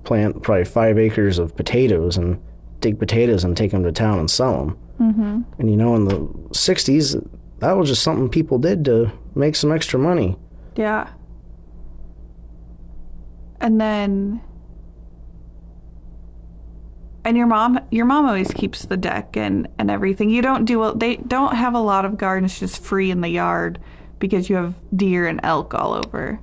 [0.04, 2.40] plant probably five acres of potatoes and
[2.80, 4.78] dig potatoes and take them to town and sell them.
[5.00, 5.40] Mm-hmm.
[5.58, 6.18] And you know, in the
[6.50, 7.26] 60s,
[7.60, 10.36] that was just something people did to make some extra money.
[10.76, 11.08] Yeah.
[13.60, 14.40] And then
[17.26, 20.30] and your mom your mom always keeps the deck and and everything.
[20.30, 23.80] You don't do they don't have a lot of gardens just free in the yard
[24.20, 26.40] because you have deer and elk all over.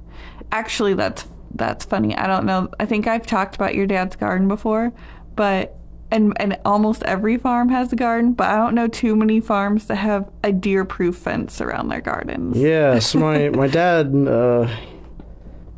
[0.52, 2.16] Actually, that's that's funny.
[2.16, 2.70] I don't know.
[2.80, 4.92] I think I've talked about your dad's garden before,
[5.38, 5.78] but
[6.12, 9.86] and and almost every farm has a garden, but I don't know too many farms
[9.86, 12.58] that have a deer-proof fence around their gardens.
[12.58, 14.68] yes my, my dad, uh,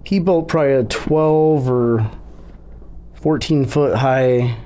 [0.04, 2.12] he built probably a 12 or
[3.22, 4.58] 14 foot high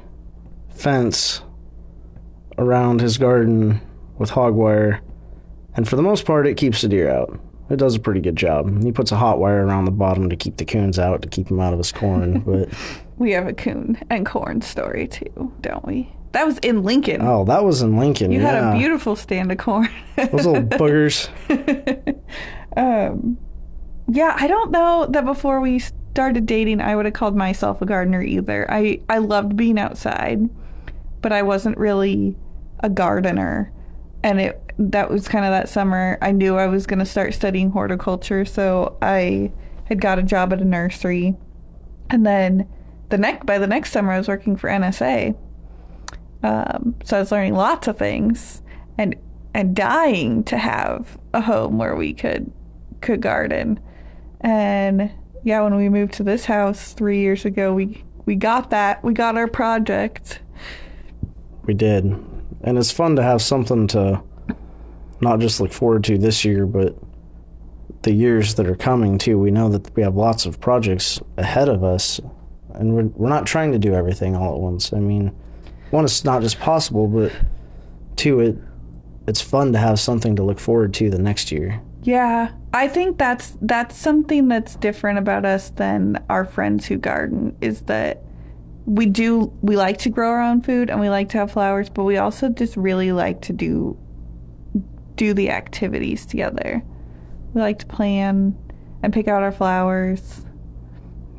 [0.80, 1.42] fence
[2.58, 3.82] around his garden
[4.18, 5.02] with hog wire,
[5.76, 7.40] and for the most part, it keeps the deer out.
[7.70, 8.84] It does a pretty good job.
[8.84, 11.48] He puts a hot wire around the bottom to keep the coons out, to keep
[11.48, 12.42] them out of his corn.
[12.46, 12.70] But
[13.18, 16.12] We have a coon and corn story too, don't we?
[16.32, 17.22] That was in Lincoln.
[17.22, 18.32] oh, that was in Lincoln.
[18.32, 18.52] you yeah.
[18.52, 19.90] had a beautiful stand of corn.
[20.16, 21.30] Those little boogers.
[22.78, 23.38] Um,
[24.08, 27.86] yeah, I don't know that before we started dating, I would have called myself a
[27.86, 28.70] gardener either.
[28.72, 30.50] I I loved being outside,
[31.22, 32.36] but I wasn't really
[32.80, 33.72] a gardener.
[34.24, 36.18] And it that was kind of that summer.
[36.22, 39.52] I knew I was going to start studying horticulture, so I
[39.86, 41.36] had got a job at a nursery.
[42.10, 42.68] And then
[43.10, 45.36] the next by the next summer, I was working for NSA.
[46.42, 48.62] Um, so I was learning lots of things
[48.98, 49.16] and
[49.54, 52.52] and dying to have a home where we could
[53.02, 53.80] could garden.
[54.42, 55.12] And
[55.44, 59.04] yeah, when we moved to this house three years ago, we we got that.
[59.04, 60.40] We got our project.
[61.70, 62.04] We did.
[62.64, 64.24] And it's fun to have something to
[65.22, 66.96] not just look forward to this year, but
[68.02, 69.38] the years that are coming too.
[69.38, 72.20] We know that we have lots of projects ahead of us,
[72.74, 74.94] and we're, we're not trying to do everything all at once.
[74.94, 75.28] I mean,
[75.92, 77.32] one, it's not just possible, but
[78.16, 78.58] two, it
[79.28, 81.84] it's fun to have something to look forward to the next year.
[82.02, 87.56] Yeah, I think that's that's something that's different about us than our friends who garden
[87.62, 88.24] is that
[88.90, 91.90] we do we like to grow our own food and we like to have flowers,
[91.90, 93.98] but we also just really like to do
[95.16, 96.84] do the activities together.
[97.54, 98.58] We like to plan
[99.04, 100.44] and pick out our flowers.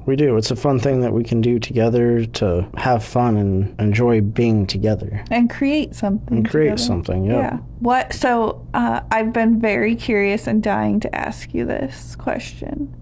[0.06, 0.36] We do.
[0.36, 4.66] It's a fun thing that we can do together to have fun and enjoy being
[4.66, 5.24] together.
[5.30, 6.82] and create something And create together.
[6.82, 7.32] something, yeah.
[7.36, 12.94] yeah what so uh, i've been very curious and dying to ask you this question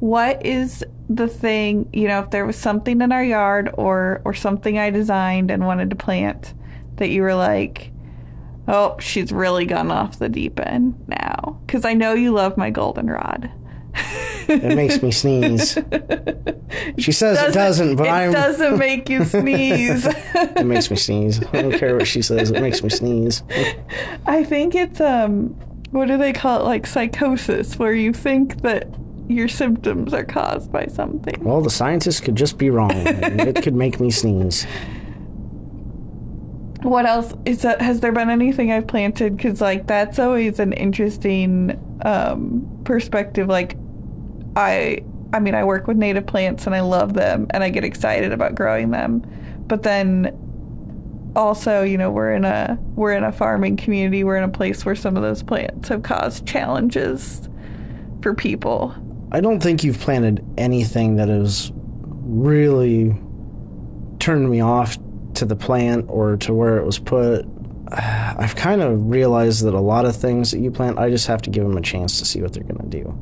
[0.00, 4.32] what is the thing you know if there was something in our yard or or
[4.34, 6.54] something i designed and wanted to plant
[6.96, 7.90] that you were like
[8.68, 12.70] oh she's really gone off the deep end now because i know you love my
[12.70, 13.50] goldenrod
[14.48, 15.78] It makes me sneeze.
[16.98, 18.32] She says it doesn't, but it I'm.
[18.32, 20.04] doesn't make you sneeze
[20.34, 21.40] It makes me sneeze.
[21.52, 22.50] I don't care what she says.
[22.50, 23.42] It makes me sneeze.
[24.26, 25.50] I think it's um
[25.92, 28.88] what do they call it like psychosis where you think that
[29.28, 31.42] your symptoms are caused by something.
[31.42, 32.92] Well, the scientists could just be wrong.
[32.94, 34.66] It could make me sneeze.
[36.82, 40.72] What else is that has there been anything I've planted cuz like that's always an
[40.74, 43.76] interesting um perspective like
[44.54, 47.84] I I mean I work with native plants and I love them and I get
[47.84, 49.22] excited about growing them.
[49.66, 50.32] But then
[51.36, 54.22] also, you know, we're in a we're in a farming community.
[54.24, 57.48] We're in a place where some of those plants have caused challenges
[58.22, 58.94] for people.
[59.34, 63.16] I don't think you've planted anything that has really
[64.20, 64.96] turned me off
[65.34, 67.44] to the plant or to where it was put.
[67.88, 71.42] I've kind of realized that a lot of things that you plant, I just have
[71.42, 73.12] to give them a chance to see what they're going to do.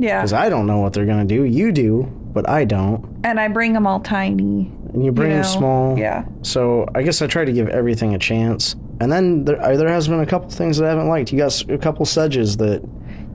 [0.00, 0.18] Yeah.
[0.18, 1.44] Because I don't know what they're going to do.
[1.44, 3.20] You do, but I don't.
[3.22, 4.72] and I bring them all tiny.
[4.92, 5.96] And you bring you them small.
[5.96, 6.24] Yeah.
[6.42, 8.74] So I guess I try to give everything a chance.
[9.00, 11.30] And then there, there has been a couple things that I haven't liked.
[11.30, 12.82] You got a couple sedges that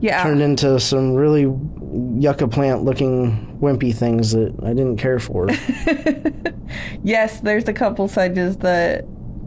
[0.00, 0.22] Yeah.
[0.22, 1.42] turned into some really
[2.18, 5.48] yucca plant looking wimpy things that I didn't care for.
[7.04, 9.04] yes, there's a couple sedges that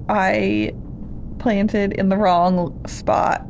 [0.09, 0.73] I
[1.39, 3.45] planted in the wrong spot.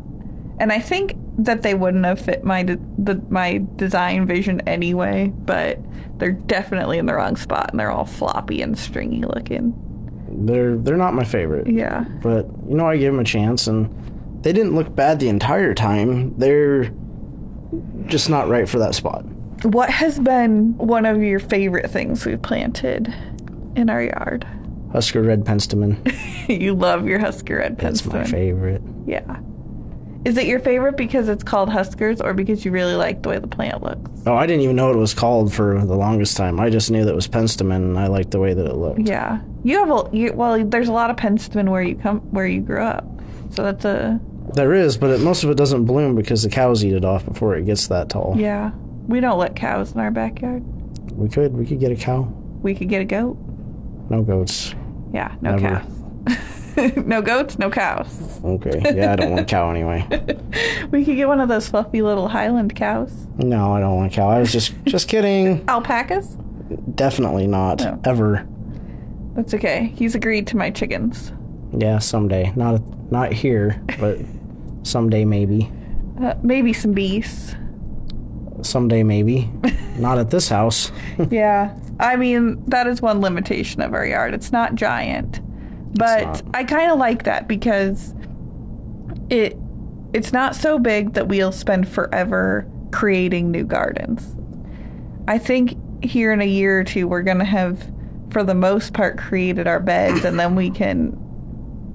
[0.59, 5.27] And I think that they wouldn't have fit my de- the, my design vision anyway,
[5.35, 5.79] but
[6.19, 9.73] they're definitely in the wrong spot and they're all floppy and stringy looking.
[10.45, 11.67] they're they're not my favorite.
[11.67, 12.05] Yeah.
[12.21, 13.89] But you know I gave them a chance and
[14.43, 16.37] they didn't look bad the entire time.
[16.37, 16.91] They're
[18.05, 19.25] just not right for that spot.
[19.63, 23.13] What has been one of your favorite things we've planted
[23.75, 24.45] in our yard?
[24.91, 25.97] Husker red penstemon.
[26.61, 27.81] you love your Husker Red Penstemon.
[27.81, 28.81] That's my favorite.
[29.07, 29.39] Yeah.
[30.25, 33.39] Is it your favorite because it's called Huskers or because you really like the way
[33.39, 34.09] the plant looks?
[34.25, 36.59] Oh, I didn't even know what it was called for the longest time.
[36.59, 38.99] I just knew that it was penstemon and I liked the way that it looked.
[38.99, 39.41] Yeah.
[39.63, 40.63] You have a you, well.
[40.63, 43.05] There's a lot of penstemon where you come where you grew up,
[43.49, 44.21] so that's a
[44.55, 47.25] There is, but it, most of it doesn't bloom because the cows eat it off
[47.25, 48.35] before it gets that tall.
[48.37, 48.71] yeah.
[49.07, 50.63] We don't let cows in our backyard.
[51.17, 52.21] We could we could get a cow.
[52.61, 53.37] We could get a goat.
[54.09, 54.73] No goats.
[55.11, 55.85] Yeah, no Never.
[56.77, 56.95] cows.
[57.05, 58.39] no goats, no cows.
[58.45, 58.81] Okay.
[58.95, 60.07] Yeah, I don't want a cow anyway.
[60.91, 63.11] We could get one of those fluffy little Highland cows.
[63.37, 64.29] No, I don't want a cow.
[64.29, 65.65] I was just just kidding.
[65.67, 66.37] Alpacas?
[66.95, 67.79] Definitely not.
[67.81, 67.99] No.
[68.05, 68.47] Ever.
[69.35, 69.91] That's okay.
[69.95, 71.31] He's agreed to my chickens.
[71.75, 72.53] Yeah, someday.
[72.55, 72.81] Not
[73.11, 74.19] not here, but
[74.83, 75.71] someday maybe.
[76.21, 77.55] Uh, maybe some bees.
[78.61, 79.49] Someday maybe.
[79.97, 80.91] not at this house.
[81.31, 81.77] yeah.
[81.99, 84.33] I mean, that is one limitation of our yard.
[84.33, 85.41] It's not giant.
[85.95, 86.43] But not.
[86.53, 88.13] I kind of like that because
[89.29, 89.57] it
[90.13, 94.35] it's not so big that we'll spend forever creating new gardens.
[95.27, 97.91] I think here in a year or two we're going to have
[98.29, 101.17] for the most part created our beds and then we can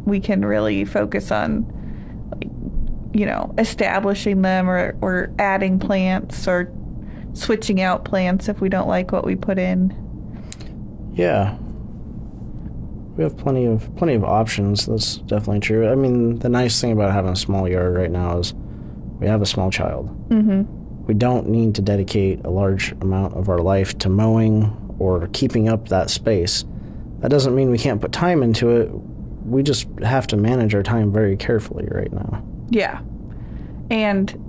[0.04, 1.66] we can really focus on
[2.32, 2.50] like,
[3.12, 6.72] you know, establishing them or or adding plants or
[7.32, 9.94] switching out plants if we don't like what we put in.
[11.14, 11.56] Yeah.
[13.16, 14.86] We have plenty of plenty of options.
[14.86, 15.90] That's definitely true.
[15.90, 18.54] I mean, the nice thing about having a small yard right now is
[19.18, 20.08] we have a small child.
[20.28, 21.06] Mm-hmm.
[21.06, 25.68] We don't need to dedicate a large amount of our life to mowing or keeping
[25.68, 26.64] up that space.
[27.20, 28.90] That doesn't mean we can't put time into it.
[29.44, 32.44] We just have to manage our time very carefully right now.
[32.70, 33.00] Yeah.
[33.90, 34.44] And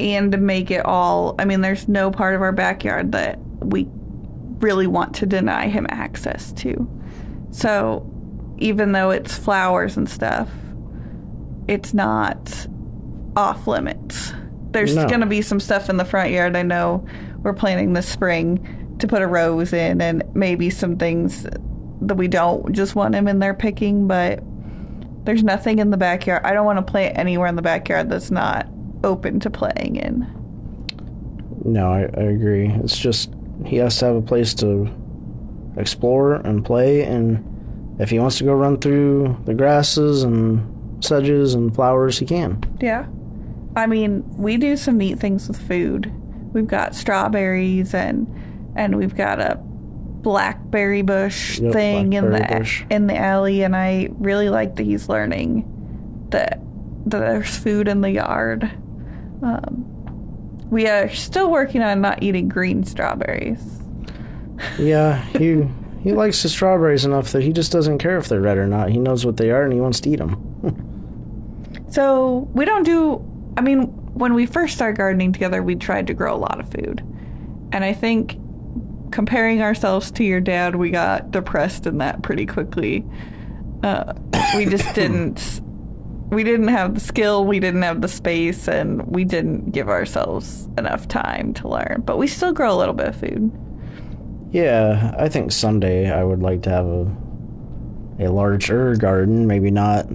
[0.00, 3.86] and to make it all I mean there's no part of our backyard that we
[4.58, 6.88] really want to deny him access to.
[7.50, 8.08] So
[8.58, 10.48] even though it's flowers and stuff,
[11.68, 12.66] it's not
[13.36, 14.32] off limits.
[14.70, 15.08] There's No.
[15.08, 17.04] going to be some stuff in the front yard I know
[17.42, 21.46] we're planning this spring to put a rose in and maybe some things
[22.02, 24.42] that we don't just want him in there picking, but
[25.24, 26.42] there's nothing in the backyard.
[26.44, 28.66] I don't want to play anywhere in the backyard that's not
[29.04, 30.26] open to playing in.
[31.64, 32.68] No, I, I agree.
[32.68, 33.32] It's just
[33.64, 34.90] he has to have a place to
[35.76, 41.54] explore and play, and if he wants to go run through the grasses and sedges
[41.54, 42.62] and flowers, he can.
[42.80, 43.06] Yeah.
[43.76, 46.12] I mean, we do some neat things with food.
[46.52, 48.26] We've got strawberries and
[48.76, 49.62] and we've got a
[50.22, 52.84] blackberry bush Yep, thing in the bush.
[52.90, 55.68] in the alley and I really like that he's learning
[56.30, 56.60] that
[57.06, 58.70] that there's food in the yard.
[59.42, 59.84] Um,
[60.70, 63.80] we are still working on not eating green strawberries.
[64.78, 65.66] Yeah, he
[66.02, 68.90] he likes the strawberries enough that he just doesn't care if they're red or not.
[68.90, 70.48] He knows what they are and he wants to eat them.
[71.90, 73.22] So we don't do.
[73.58, 73.82] I mean,
[74.14, 77.02] when we first started gardening together, we tried to grow a lot of food,
[77.70, 78.38] and I think
[79.12, 83.04] comparing ourselves to your dad, we got depressed in that pretty quickly.
[83.82, 84.14] Uh,
[84.56, 85.60] we just didn't.
[86.30, 90.66] We didn't have the skill, we didn't have the space, and we didn't give ourselves
[90.78, 92.02] enough time to learn.
[92.06, 93.52] But we still grow a little bit of food.
[94.50, 97.16] Yeah, I think someday I would like to have a
[98.18, 100.06] a larger garden, maybe not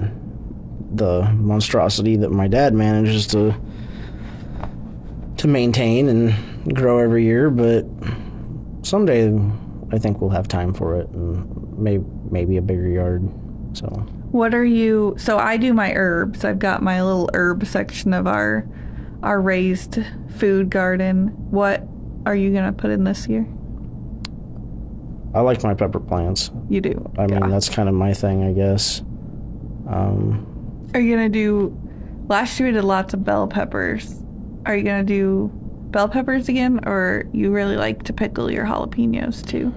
[0.96, 3.56] the monstrosity that my dad manages to
[5.38, 7.86] to maintain and grow every year, but
[8.88, 9.34] someday
[9.92, 13.28] I think we'll have time for it and maybe maybe a bigger yard.
[13.74, 13.86] So,
[14.32, 15.16] What are you?
[15.18, 16.44] So I do my herbs.
[16.44, 18.68] I've got my little herb section of our
[19.24, 20.00] our raised
[20.38, 21.28] food garden.
[21.52, 21.84] What
[22.26, 23.48] are you gonna put in this year?
[25.34, 26.52] I like my pepper plants.
[26.70, 27.12] You do.
[27.18, 27.48] I mean, Yeah.
[27.48, 29.04] that's kind of my thing, I guess.
[29.88, 30.46] Um,
[30.94, 31.78] Are you gonna do?
[32.28, 34.22] Last year we did lots of bell peppers.
[34.66, 35.52] Are you gonna do
[35.92, 39.74] bell peppers again, or you really like to pickle your jalapenos too?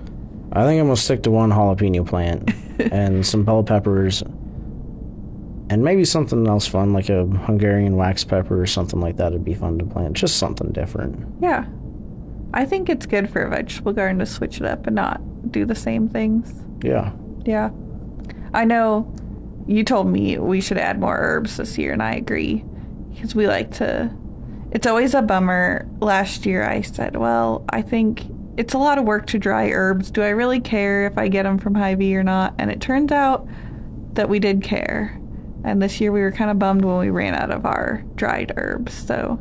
[0.53, 2.51] I think I'm gonna stick to one jalapeno plant
[2.93, 8.67] and some bell peppers, and maybe something else fun like a Hungarian wax pepper or
[8.67, 9.33] something like that.
[9.33, 10.17] would be fun to plant.
[10.17, 11.25] Just something different.
[11.41, 11.67] Yeah,
[12.53, 15.21] I think it's good for a vegetable garden to switch it up and not
[15.53, 16.53] do the same things.
[16.83, 17.13] Yeah.
[17.45, 17.71] Yeah.
[18.53, 19.13] I know
[19.67, 22.65] you told me we should add more herbs this year, and I agree.
[23.13, 24.11] Because we like to.
[24.73, 25.89] It's always a bummer.
[26.01, 28.25] Last year I said, well, I think
[28.57, 30.11] it's a lot of work to dry herbs.
[30.11, 32.55] Do I really care if I get them from Hy-Vee or not?
[32.59, 33.49] And it turns out
[34.15, 35.19] that we did care.
[35.65, 38.53] And this year we were kind of bummed when we ran out of our dried
[38.57, 38.93] herbs.
[38.95, 39.39] So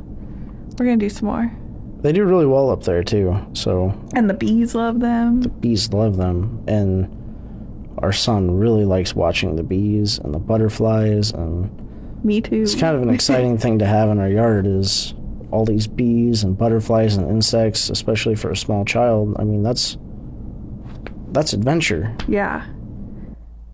[0.77, 1.51] we're going to do some more.
[2.01, 3.38] They do really well up there too.
[3.53, 5.41] So And the bees love them.
[5.41, 11.32] The bees love them, and our son really likes watching the bees and the butterflies,
[11.32, 11.69] and
[12.23, 12.61] Me too.
[12.61, 14.65] it's kind of an exciting thing to have in our yard.
[14.65, 15.13] Is
[15.52, 19.36] all these bees and butterflies and insects, especially for a small child.
[19.39, 19.97] I mean, that's
[21.32, 22.16] that's adventure.
[22.28, 22.66] Yeah.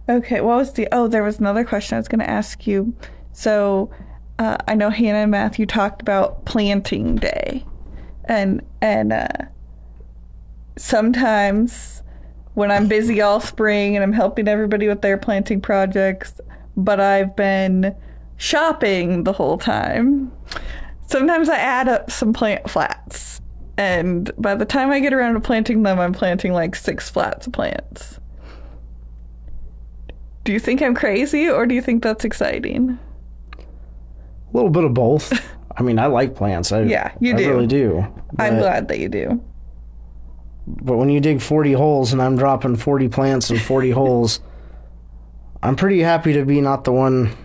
[0.08, 0.88] Okay, what was the.
[0.92, 2.96] Oh, there was another question I was going to ask you.
[3.34, 3.90] So,
[4.40, 7.66] uh, I know Hanna and Matthew talked about planting day.
[8.26, 9.28] And, and, uh,
[10.78, 12.02] sometimes
[12.54, 16.40] when I'm busy all spring and I'm helping everybody with their planting projects,
[16.78, 17.96] but I've been
[18.38, 20.32] shopping the whole time,
[21.08, 23.42] sometimes I add up some plant flats.
[23.78, 27.46] And by the time I get around to planting them, I'm planting like six flats
[27.48, 28.20] of plants.
[30.46, 32.98] Do you think I'm crazy or do you think that's exciting?
[33.58, 33.64] A
[34.54, 35.34] little bit of both.
[35.78, 36.72] I mean, I like plants.
[36.72, 37.50] I, Yeah, you I do.
[37.50, 38.08] really do.
[38.40, 39.44] I'm glad that you do.
[40.68, 44.40] But when you dig 40 holes and I'm dropping 40 plants in 40 holes,
[45.62, 47.36] I'm pretty happy to be not the one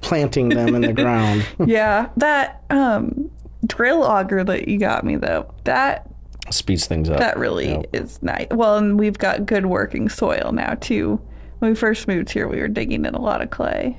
[0.00, 1.46] planting them in the ground.
[1.66, 3.30] yeah, that um,
[3.66, 6.10] drill auger that you got me though, that
[6.50, 7.18] Speeds things up.
[7.18, 8.46] that really is nice.
[8.50, 11.20] Well, and we've got good working soil now too.
[11.58, 13.98] When we first moved here, we were digging in a lot of clay.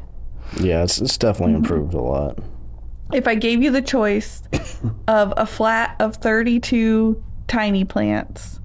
[0.59, 2.39] yeah, it's, it's definitely improved a lot.
[3.13, 4.43] If I gave you the choice
[5.07, 8.59] of a flat of 32 tiny plants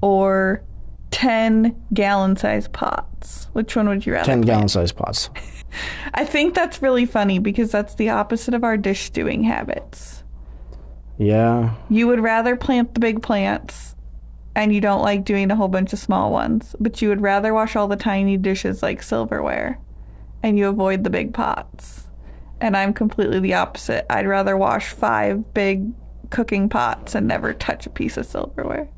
[0.00, 0.62] or
[1.10, 4.26] 10 gallon sized pots, which one would you rather?
[4.26, 4.46] 10 plant?
[4.46, 5.30] gallon size pots.
[6.14, 10.22] I think that's really funny because that's the opposite of our dish stewing habits.
[11.18, 11.74] Yeah.
[11.88, 13.94] You would rather plant the big plants
[14.56, 17.52] and you don't like doing a whole bunch of small ones, but you would rather
[17.52, 19.78] wash all the tiny dishes like silverware
[20.42, 22.04] and you avoid the big pots.
[22.60, 24.06] And I'm completely the opposite.
[24.10, 25.92] I'd rather wash five big
[26.30, 28.88] cooking pots and never touch a piece of silverware.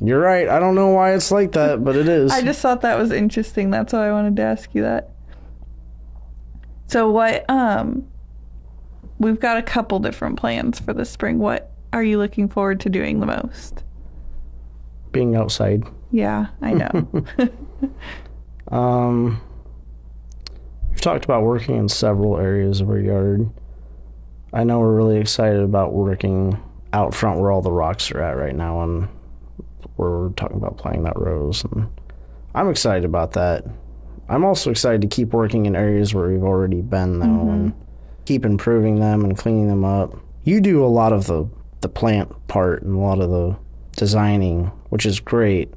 [0.00, 0.48] You're right.
[0.48, 2.30] I don't know why it's like that, but it is.
[2.32, 3.70] I just thought that was interesting.
[3.70, 5.10] That's why I wanted to ask you that.
[6.88, 8.06] So what um
[9.18, 11.38] we've got a couple different plans for the spring.
[11.38, 13.84] What are you looking forward to doing the most?
[15.12, 15.84] Being outside.
[16.10, 17.24] Yeah, I know.
[18.70, 19.40] Um,
[20.90, 23.48] we've talked about working in several areas of our yard.
[24.52, 26.60] I know we're really excited about working
[26.92, 29.08] out front where all the rocks are at right now, and
[29.96, 31.64] we're talking about planting that rose.
[31.64, 31.88] And
[32.54, 33.64] I'm excited about that.
[34.28, 37.72] I'm also excited to keep working in areas where we've already been, though, and
[38.26, 40.14] keep improving them and cleaning them up.
[40.44, 41.48] You do a lot of the
[41.80, 43.56] the plant part and a lot of the
[43.96, 45.72] designing, which is great.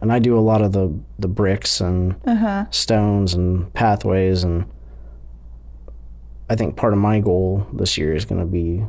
[0.00, 2.66] And I do a lot of the the bricks and uh-huh.
[2.70, 4.66] stones and pathways and
[6.48, 8.84] I think part of my goal this year is going to be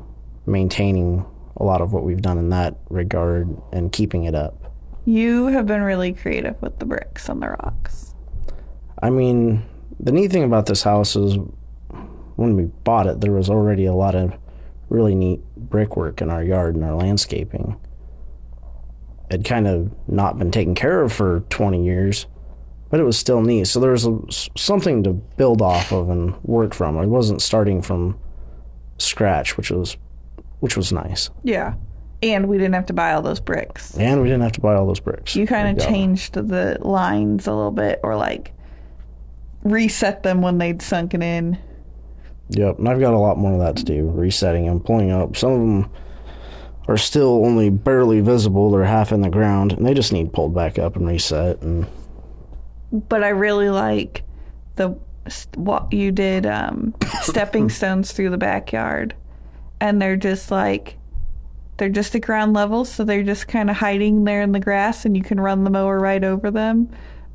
[0.46, 1.26] maintaining
[1.58, 4.72] a lot of what we've done in that regard and keeping it up.
[5.06, 8.07] You have been really creative with the bricks and the rocks.
[9.02, 9.64] I mean,
[10.00, 11.38] the neat thing about this house is
[12.36, 14.34] when we bought it, there was already a lot of
[14.90, 17.80] really neat brickwork in our yard and our landscaping.
[19.30, 22.28] It kind of not been taken care of for 20 years,
[22.90, 23.66] but it was still neat.
[23.66, 24.20] So there was a,
[24.56, 26.98] something to build off of and work from.
[26.98, 28.18] I wasn't starting from
[28.98, 29.98] scratch, which was
[30.60, 31.30] which was nice.
[31.44, 31.76] Yeah.
[32.24, 33.96] And we didn't have to buy all those bricks.
[33.96, 35.36] And we didn't have to buy all those bricks.
[35.36, 38.54] You kind of changed the lines a little bit or like
[39.72, 41.58] reset them when they'd sunken in.
[42.50, 44.10] Yep, and I've got a lot more of that to do.
[44.10, 45.36] Resetting them, pulling up.
[45.36, 45.92] Some of them
[46.88, 50.56] are still only barely visible; they're half in the ground, and they just need pulled
[50.56, 51.62] back up and reset.
[51.62, 51.88] And
[52.92, 54.24] but I really like
[54.76, 54.98] the
[55.56, 59.14] what you did um, stepping stones through the backyard,
[59.82, 60.98] and they're just like
[61.78, 65.06] they're just at ground level, so they're just kind of hiding there in the grass,
[65.06, 66.90] and you can run the mower right over them.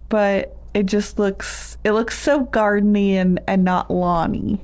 [0.08, 4.60] But it just looks it looks so gardeny and and not lawny.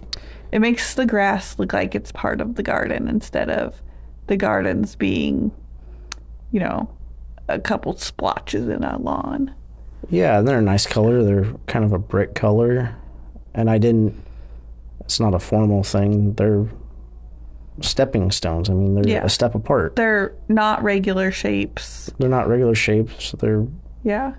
[0.53, 3.83] It makes the grass look like it's part of the garden instead of
[4.29, 5.51] the gardens being,
[6.53, 6.91] you know,
[7.49, 9.55] a couple splotches in a lawn.
[10.11, 11.23] yeah, they're a nice color.
[11.23, 12.95] They're kind of a brick color,
[13.55, 14.15] and I didn't.
[15.01, 16.35] It's not a formal thing.
[16.35, 16.67] They're
[17.81, 18.69] stepping stones.
[18.71, 19.25] I mean, they're Yeah.
[19.25, 19.97] a step apart.
[19.97, 22.11] they're not regular shapes.
[22.19, 23.33] They're not regular shapes.
[23.39, 23.67] They're
[24.03, 24.33] Yeah.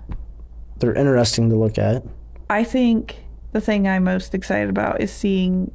[0.80, 2.02] They're interesting to look at.
[2.48, 3.16] I think
[3.52, 5.70] the thing I'm most excited about is seeing,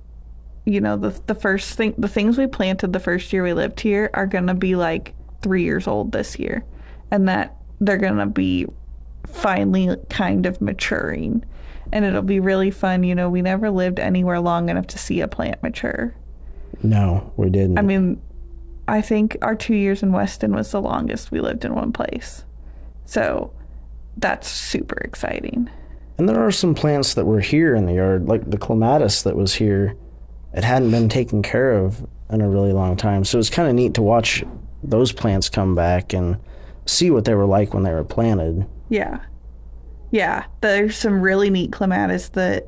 [0.66, 3.80] you know, the the first thing the things we planted the first year we lived
[3.80, 6.66] here are gonna be like three years old this year.
[7.12, 8.68] And that they're gonna be
[9.28, 11.46] finally kind of maturing.
[11.92, 15.22] And it'll be really fun, you know, we never lived anywhere long enough to see
[15.22, 16.16] a plant mature.
[16.82, 17.78] No, we didn't.
[17.78, 18.22] I mean,
[18.88, 22.44] I think our two years in Weston was the longest we lived in one place.
[23.06, 23.52] So
[24.18, 25.70] that's super exciting.
[26.18, 29.36] And there are some plants that were here in the yard, like the clematis that
[29.36, 29.96] was here.
[30.54, 33.26] It hadn't been taken care of in a really long time.
[33.26, 34.44] So it's kind of neat to watch
[34.82, 36.38] those plants come back and
[36.86, 38.66] see what they were like when they were planted.
[38.90, 39.20] Yeah.
[40.12, 40.46] Yeah.
[40.62, 42.68] There's some really neat clematis that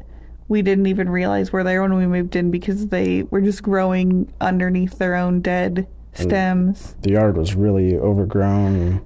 [0.50, 4.32] we didn't even realize were there when we moved in because they were just growing
[4.42, 6.96] underneath their own dead stems.
[7.02, 9.02] The yard was really overgrown and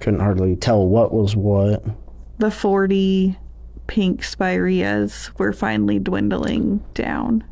[0.00, 1.84] couldn't hardly tell what was what.
[2.38, 3.38] The 40
[3.86, 7.44] pink spireas were finally dwindling down.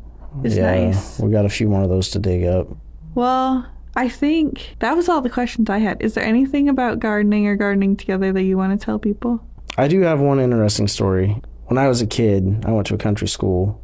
[0.43, 1.19] It's yeah, nice.
[1.19, 2.67] we got a few more of those to dig up.
[3.13, 3.65] Well,
[3.95, 6.01] I think that was all the questions I had.
[6.01, 9.39] Is there anything about gardening or gardening together that you want to tell people?
[9.77, 11.41] I do have one interesting story.
[11.65, 13.81] When I was a kid, I went to a country school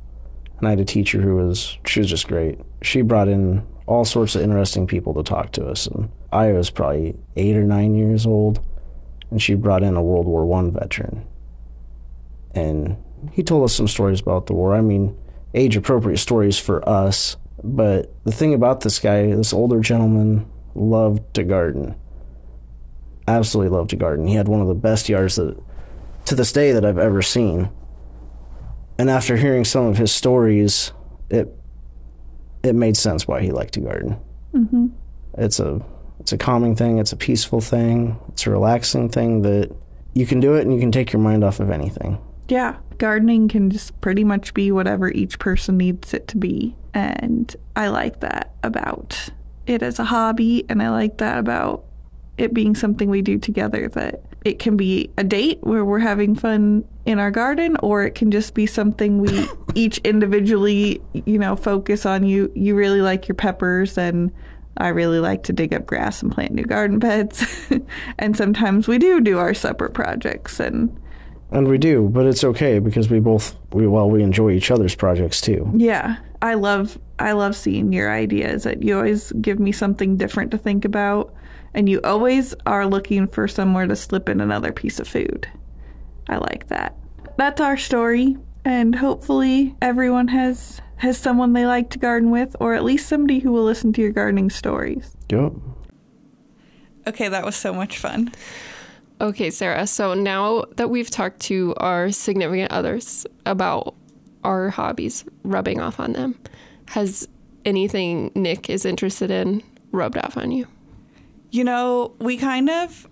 [0.57, 2.59] and I had a teacher who was she was just great.
[2.81, 6.69] She brought in all sorts of interesting people to talk to us and I was
[6.69, 8.61] probably 8 or 9 years old
[9.31, 11.25] and she brought in a World War 1 veteran.
[12.53, 12.97] And
[13.31, 14.75] he told us some stories about the war.
[14.75, 15.17] I mean,
[15.53, 17.37] age appropriate stories for us.
[17.63, 21.95] But the thing about this guy, this older gentleman, loved to garden.
[23.27, 24.27] Absolutely loved to garden.
[24.27, 25.57] He had one of the best yards that,
[26.25, 27.69] to this day, that I've ever seen.
[28.97, 30.91] And after hearing some of his stories,
[31.29, 31.55] it
[32.63, 34.19] it made sense why he liked to garden.
[34.53, 34.87] Mm-hmm.
[35.37, 35.83] It's a
[36.21, 36.99] it's a calming thing.
[36.99, 38.19] It's a peaceful thing.
[38.29, 39.75] It's a relaxing thing that
[40.13, 42.19] you can do it and you can take your mind off of anything.
[42.47, 42.77] Yeah.
[42.99, 46.75] Gardening can just pretty much be whatever each person needs it to be.
[46.93, 49.29] And I like that about
[49.65, 50.63] it as a hobby.
[50.69, 51.85] And I like that about
[52.37, 56.35] it being something we do together that it can be a date where we're having
[56.35, 61.55] fun in our garden or it can just be something we each individually you know
[61.55, 64.31] focus on you you really like your peppers and
[64.77, 67.69] I really like to dig up grass and plant new garden beds.
[68.19, 70.97] and sometimes we do do our separate projects and
[71.51, 74.95] And we do, but it's okay because we both we well we enjoy each other's
[74.95, 75.69] projects too.
[75.75, 78.63] yeah, I love I love seeing your ideas.
[78.63, 81.33] That you always give me something different to think about
[81.73, 85.47] and you always are looking for somewhere to slip in another piece of food.
[86.27, 86.95] I like that.
[87.37, 92.75] That's our story and hopefully everyone has has someone they like to garden with or
[92.75, 95.17] at least somebody who will listen to your gardening stories.
[95.29, 95.53] Yep.
[97.07, 98.31] Okay, that was so much fun.
[99.19, 99.87] Okay, Sarah.
[99.87, 103.95] So now that we've talked to our significant others about
[104.43, 106.37] our hobbies rubbing off on them,
[106.89, 107.27] has
[107.65, 110.67] anything Nick is interested in rubbed off on you?
[111.49, 113.09] You know, we kind of,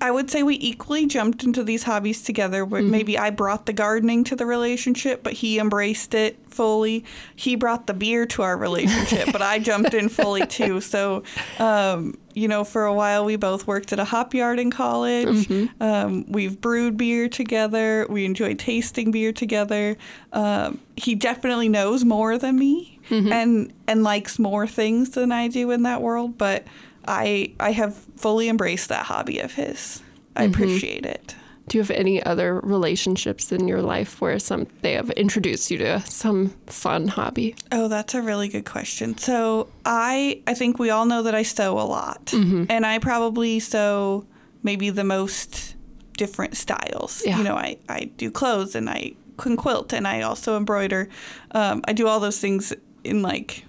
[0.00, 2.64] I would say we equally jumped into these hobbies together.
[2.64, 7.04] Where Maybe I brought the gardening to the relationship, but he embraced it fully.
[7.34, 10.80] He brought the beer to our relationship, but I jumped in fully too.
[10.80, 11.22] So,
[11.58, 15.50] um, you know, for a while we both worked at a hop yard in college.
[15.80, 18.06] Um, we've brewed beer together.
[18.08, 19.96] We enjoy tasting beer together.
[20.32, 23.00] Um, he definitely knows more than me
[23.32, 26.66] and and likes more things than I do in that world, but.
[27.06, 30.02] I I have fully embraced that hobby of his.
[30.34, 31.34] I appreciate it.
[31.68, 35.78] Do you have any other relationships in your life where some they have introduced you
[35.78, 37.56] to some fun hobby?
[37.72, 39.18] Oh, that's a really good question.
[39.18, 43.58] So I I think we all know that I sew a lot, and I probably
[43.58, 44.26] sew
[44.62, 45.74] maybe the most
[46.16, 47.22] different styles.
[47.26, 47.38] Yeah.
[47.38, 51.08] You know, I I do clothes and I can quilt and I also embroider.
[51.50, 52.72] Um, I do all those things
[53.04, 53.65] in like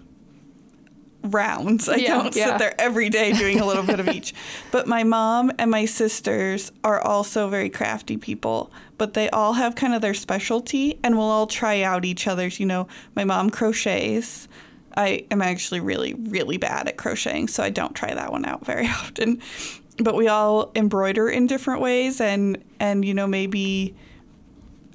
[1.33, 1.87] rounds.
[1.89, 2.45] I Yeah, don't yeah.
[2.49, 4.33] sit there every day doing a little bit of each.
[4.71, 9.75] But my mom and my sisters are also very crafty people, but they all have
[9.75, 12.59] kind of their specialty and we'll all try out each other's.
[12.59, 14.47] You know, my mom crochets.
[14.95, 18.65] I am actually really, really bad at crocheting, so I don't try that one out
[18.65, 19.41] very often.
[19.99, 23.95] But we all embroider in different ways and and you know, maybe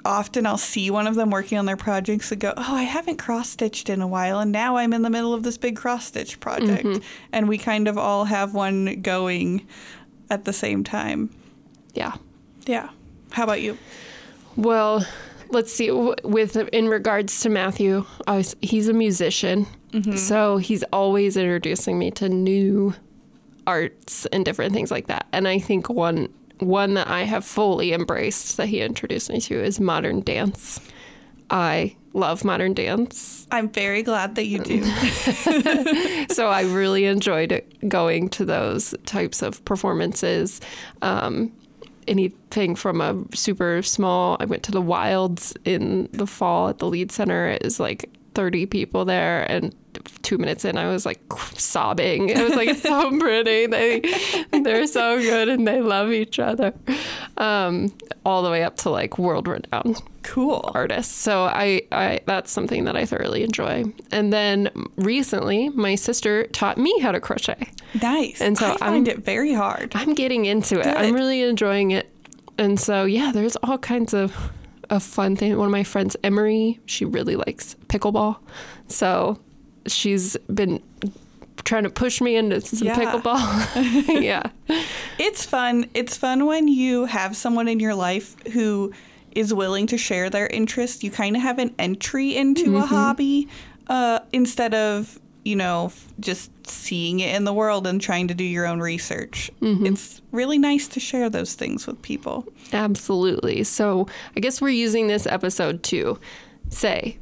[0.04, 3.18] often I'll see one of them working on their projects and go, "Oh, I haven't
[3.18, 6.06] cross stitched in a while, and now I'm in the middle of this big cross
[6.06, 7.02] stitch project." Mm-hmm.
[7.32, 9.66] And we kind of all have one going
[10.30, 11.30] at the same time.
[11.94, 12.14] Yeah.
[12.66, 12.90] Yeah.
[13.32, 13.78] How about you?
[14.56, 15.06] Well,
[15.50, 15.90] let's see.
[15.90, 20.16] With in regards to Matthew, was, he's a musician, mm-hmm.
[20.16, 22.94] so he's always introducing me to new
[23.66, 25.26] arts and different things like that.
[25.32, 26.28] And I think one
[26.66, 30.80] one that I have fully embraced that he introduced me to is modern dance.
[31.50, 34.82] I love modern dance, I'm very glad that you do.
[36.34, 40.60] so I really enjoyed going to those types of performances.
[41.02, 41.52] Um,
[42.08, 44.36] anything from a super small.
[44.40, 47.46] I went to the Wilds in the fall at the Lied Center.
[47.48, 49.74] It was like 30 people there, and
[50.22, 51.20] two minutes in, I was like
[51.56, 52.28] sobbing.
[52.30, 53.66] It was like so pretty.
[53.66, 54.00] They
[54.62, 56.72] they're so good, and they love each other.
[57.36, 57.92] Um,
[58.24, 60.70] all the way up to like world renowned cool.
[60.74, 61.14] artists.
[61.14, 63.84] So I, I that's something that I thoroughly enjoy.
[64.12, 67.70] And then recently, my sister taught me how to crochet.
[68.00, 68.40] Nice.
[68.40, 69.92] And so I I'm- find it very hard.
[69.94, 70.86] I'm getting into it.
[70.86, 72.08] I'm really enjoying it.
[72.58, 74.34] And so yeah, there's all kinds of
[74.96, 75.56] of fun thing.
[75.56, 78.36] One of my friends, Emery, she really likes pickleball.
[78.88, 79.38] So
[79.86, 80.82] she's been
[81.64, 82.96] trying to push me into some Yeah.
[82.96, 83.42] pickleball.
[84.22, 84.42] yeah.
[85.18, 85.86] It's fun.
[85.94, 88.92] It's fun when you have someone in your life who
[89.34, 91.02] is willing to share their interests.
[91.02, 93.48] You kind of have an entry into a hobby
[93.88, 98.34] uh, instead of, you know, f- just seeing it in the world and trying to
[98.34, 99.50] do your own research.
[99.60, 99.86] Mm-hmm.
[99.86, 102.46] It's really nice to share those things with people.
[102.72, 103.64] Absolutely.
[103.64, 106.18] So I guess we're using this episode to
[106.68, 107.18] say,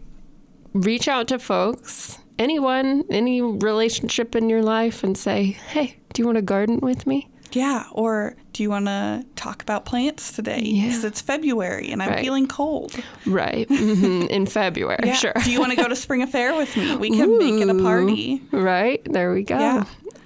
[0.74, 6.26] reach out to folks, anyone, any relationship in your life, and say, hey, do you
[6.26, 7.29] want to garden with me?
[7.52, 10.60] Yeah, or do you want to talk about plants today?
[10.60, 10.86] Yeah.
[10.86, 12.20] Because it's February and I'm Right.
[12.20, 12.94] feeling cold.
[13.26, 13.66] Right.
[13.68, 14.98] hmm In February.
[15.04, 15.14] Yeah.
[15.14, 15.32] Sure.
[15.44, 16.96] Do you want to go to Spring Affair with me?
[16.96, 18.42] We can make it a party.
[18.52, 19.02] Right.
[19.04, 19.58] There we go.
[19.58, 19.84] Yeah.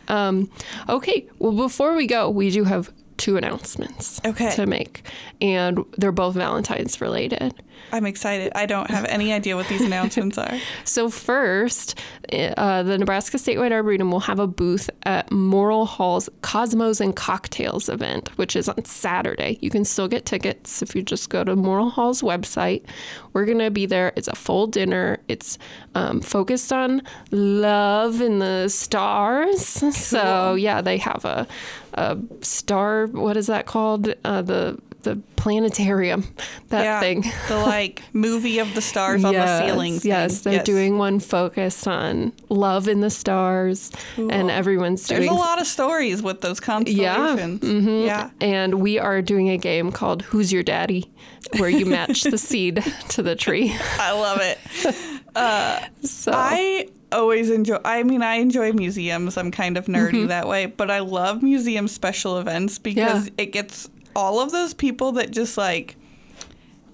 [0.09, 0.51] Um,
[0.89, 1.27] okay.
[1.39, 4.51] Well, before we go, we do have two announcements Okay.
[4.57, 5.03] to make,
[5.41, 7.55] and they're both Valentine's related.
[7.93, 8.53] I'm excited.
[8.55, 10.59] I don't have any idea what these announcements are.
[10.85, 11.99] So first,
[12.33, 17.89] uh, the Nebraska Statewide Arboretum will have a booth at Morrill Hall's Cosmos and Cocktails
[17.89, 19.59] event, which is on Saturday.
[19.61, 22.85] You can still get tickets if you just go to Morrill Hall's website.
[23.33, 24.12] We're gonna be there.
[24.17, 25.19] It's a full dinner.
[25.29, 25.59] It's
[25.95, 29.83] um, focused on love and the stars.
[30.15, 31.47] So yeah, they have a,
[31.95, 33.07] a star.
[33.07, 34.13] What is that called?
[34.25, 36.25] Uh, the the planetarium.
[36.71, 37.01] That yeah.
[37.01, 37.25] thing.
[37.49, 39.99] The like movie of the stars on the ceiling.
[40.01, 40.09] thing.
[40.11, 45.21] Yes, they're doing one focused on love in the stars, and everyone's doing.
[45.21, 47.61] There's a lot of stories with those Yeah, constellations.
[47.61, 48.07] mhm.
[48.07, 48.31] Yeah.
[48.41, 51.13] And we are doing a game called Who's Your Daddy,
[51.59, 53.73] where you match the seed to the tree.
[54.01, 54.59] I love it.
[56.09, 59.37] So I always enjoy I mean I enjoy museums.
[59.37, 60.27] I'm kind of nerdy Mm-hmm.
[60.29, 63.33] that way, but I love museum special events because Yeah.
[63.39, 65.97] it gets all of those people that just like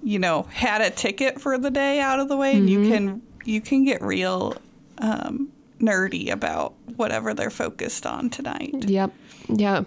[0.03, 2.83] you know, had a ticket for the day out of the way and Mm-hmm.
[2.85, 4.55] you can you can get real
[4.99, 5.49] um
[5.81, 8.75] nerdy about whatever they're focused on tonight.
[8.89, 9.13] Yep.
[9.49, 9.83] Yeah.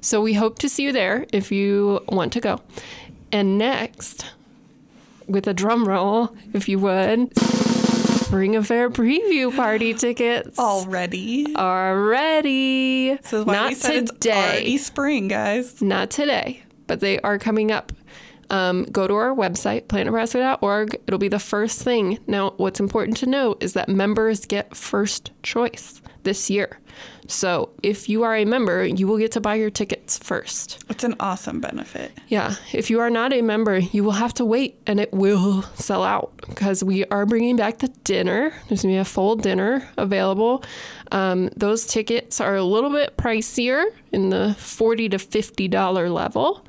[0.00, 2.60] So we hope to see you there if you want to go.
[3.32, 4.26] And next,
[5.26, 7.32] with a drum roll, if you would,
[8.32, 10.58] Spring Affair preview party tickets.
[10.58, 11.54] Already.
[11.54, 13.16] Already.
[13.16, 14.14] This is why Not we said today.
[14.16, 15.82] it's already spring, guys.
[15.82, 17.92] Not today, but they are coming up.
[18.48, 20.94] Um, go to our website, plantnebraska.org.
[21.06, 22.20] It'll be the first thing.
[22.26, 26.78] Now, what's important to note is that members get first choice this year.
[27.28, 30.84] So if you are a member, you will get to buy your tickets first.
[30.88, 32.12] It's an awesome benefit.
[32.28, 32.56] Yeah.
[32.72, 36.02] If you are not a member, you will have to wait and it will sell
[36.02, 38.50] out because we are bringing back the dinner.
[38.68, 40.64] There's going to be a full dinner available.
[41.10, 46.66] Um, those tickets are a little bit pricier in the 40 to $50 level.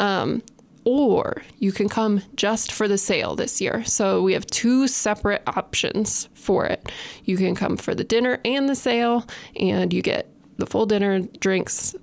[0.00, 0.42] Um,
[0.84, 3.84] or you can come just for the sale this year.
[3.84, 6.90] So we have two separate options for it.
[7.24, 9.26] You can come for the dinner and the sale,
[9.56, 10.28] and you get
[10.58, 11.94] the full dinner, drinks,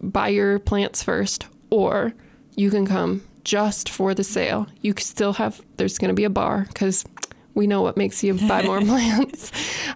[0.00, 2.14] buy your plants first, or
[2.56, 4.66] you can come just for the sale.
[4.80, 7.04] You can still have, there's going to be a bar because
[7.54, 9.52] we know what makes you buy more plants.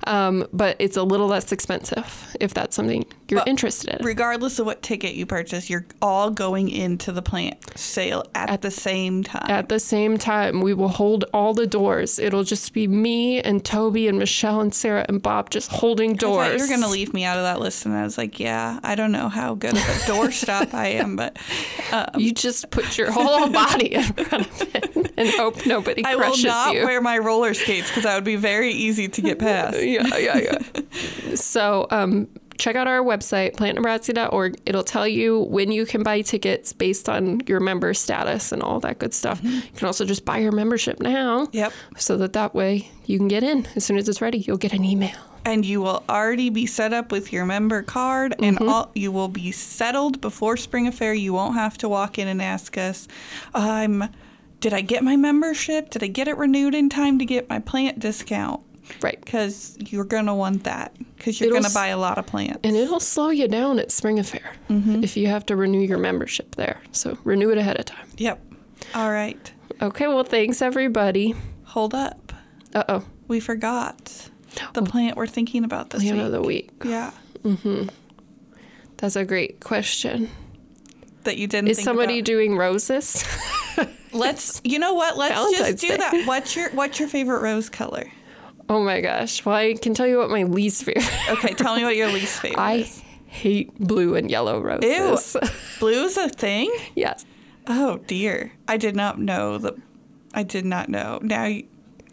[0.06, 4.04] Um, but it's a little less expensive if that's something you're interested in.
[4.04, 8.70] Regardless of what ticket you purchase, you're all going into the plant sale at, the
[8.70, 9.46] same time.
[9.48, 12.18] At the same time, we will hold all the doors.
[12.18, 16.58] It'll just be me and Toby and Michelle and Sarah and Bob just holding doors.
[16.58, 18.94] You're going to leave me out of that list, and I was like, yeah, I
[18.94, 21.36] don't know how good of a doorstop I am, but
[22.16, 26.22] You just put your whole body in front of it and hope nobody I will
[26.24, 26.84] crushes not you.
[26.84, 29.82] wear my roller skates because that would be very easy to get past.
[29.82, 31.34] yeah, yeah, yeah.
[31.34, 32.28] so, um,
[32.59, 34.61] check out our website, plantnebraska.org.
[34.66, 38.80] It'll tell you when you can buy tickets based on your member status and all
[38.80, 39.40] that good stuff.
[39.40, 39.54] Mm-hmm.
[39.54, 41.48] You can also just buy your membership now.
[41.52, 41.72] Yep.
[41.96, 44.38] So that that way you can get in as soon as it's ready.
[44.38, 45.16] You'll get an email.
[45.44, 48.68] And you will already be set up with your member card, and mm-hmm.
[48.68, 51.14] all, you will be settled before Spring Affair.
[51.14, 53.09] You won't have to walk in and ask us,
[53.54, 54.11] "I'm,
[54.61, 55.88] did I get my membership?
[55.88, 58.61] Did I get it renewed in time to get my plant discount?"
[59.03, 59.20] Right.
[59.20, 62.61] Because you're gonna want that because you're gonna buy a lot of plants.
[62.64, 66.55] And it'll slow you down at Spring Affair if you have to renew your membership
[66.57, 66.80] there.
[66.93, 68.09] So renew it ahead of time.
[68.16, 68.45] Yep.
[68.95, 69.53] All right.
[69.80, 71.34] Okay, well, thanks everybody.
[71.64, 72.32] Hold up.
[72.74, 73.05] Uh oh.
[73.28, 74.28] We forgot
[74.72, 76.26] the plant we're thinking about this Plant week.
[76.26, 76.70] of the week.
[76.84, 77.11] Yeah.
[77.45, 77.89] Mm-hmm.
[78.97, 80.30] That's a great question.
[81.24, 81.68] That you didn't.
[81.68, 82.26] Is somebody about.
[82.26, 83.24] doing roses?
[84.12, 84.61] Let's.
[84.64, 85.16] You know what?
[85.18, 85.97] Let's Valentine's just do Day.
[85.99, 86.26] that.
[86.26, 88.11] What's your What's your favorite rose color?
[88.68, 89.44] Oh my gosh.
[89.44, 91.04] Well, I can tell you what my least favorite.
[91.30, 93.02] Okay, tell me what your least favorite I is.
[93.26, 95.34] hate blue and yellow roses.
[95.34, 95.48] Ew,
[95.80, 96.72] Blue's a thing?
[96.94, 97.24] yes.
[97.66, 98.52] Oh dear.
[98.66, 99.74] I did not know that.
[100.34, 101.18] I did not know.
[101.22, 101.66] Now you,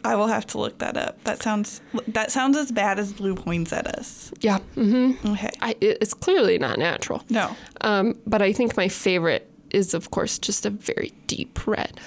[0.03, 1.23] I will have to look that up.
[1.23, 4.31] That sounds that sounds as bad as blue poinsettias.
[4.41, 4.59] Yeah.
[4.75, 5.49] hmm Okay.
[5.61, 7.23] I, it's clearly not natural.
[7.29, 7.55] No.
[7.81, 11.99] Um, but I think my favorite is, of course, just a very deep red.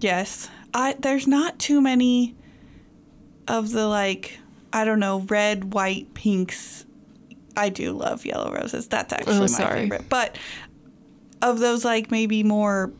[0.00, 0.48] Yes.
[0.74, 2.34] I there's not too many
[3.52, 4.38] of the like
[4.72, 6.86] I don't know red, white, pinks.
[7.56, 8.88] I do love yellow roses.
[8.88, 9.80] That's actually my Oh, sorry.
[9.82, 10.08] favorite.
[10.08, 10.36] But
[11.42, 12.90] of those like maybe more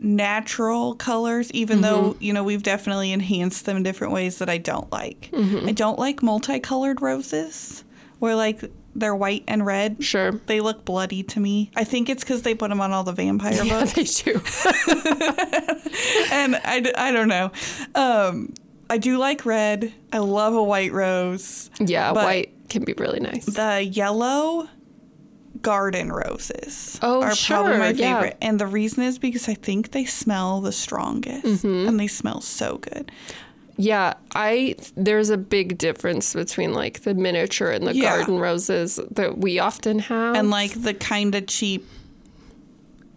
[0.00, 2.22] natural colors even though Mm-hmm.
[2.22, 5.30] you know we've definitely enhanced them in different ways that I don't like.
[5.32, 5.68] Mm-hmm.
[5.68, 7.84] I don't like multicolored roses
[8.18, 8.64] where like
[8.96, 10.02] they're white and red.
[10.04, 10.32] Sure.
[10.46, 11.70] They look bloody to me.
[11.74, 13.92] I think it's because they put them on all the vampire Yeah, books.
[13.94, 14.40] they do.
[16.30, 17.50] and I don't know.
[17.94, 18.54] Um,
[18.90, 19.92] I do like red.
[20.12, 21.70] I love a white rose.
[21.80, 23.44] Yeah, white can be really nice.
[23.46, 24.68] The yellow
[25.62, 28.14] garden roses Oh, are sure, probably my yeah.
[28.20, 28.36] favorite.
[28.42, 31.88] And the reason is because I think they smell the strongest Mm-hmm.
[31.88, 33.10] and they smell so good.
[33.76, 38.16] Yeah, I there's a big difference between like the miniature and the Yeah.
[38.18, 40.36] garden roses that we often have.
[40.36, 41.84] And like the kind of cheap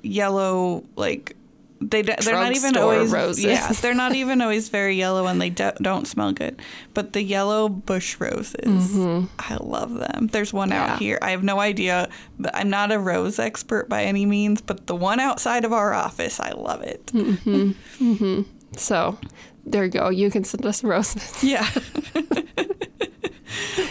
[0.02, 1.36] yellow, like
[1.80, 3.44] they d- they're not even always roses.
[3.46, 6.60] yeah they're not even always very yellow and they do- don't smell good.
[6.94, 8.96] But the yellow bush roses,
[9.40, 10.28] I love them.
[10.32, 10.74] There's one Mm-hmm.
[10.88, 10.94] Yeah.
[10.94, 11.20] out here.
[11.22, 12.10] I have no idea.
[12.54, 16.40] I'm not a rose expert by any means, but the one outside of our office,
[16.40, 17.12] I love it.
[17.12, 18.42] Hmm.
[18.76, 19.18] so
[19.66, 20.10] there you go.
[20.10, 21.44] You can send us roses.
[21.44, 21.70] Yeah.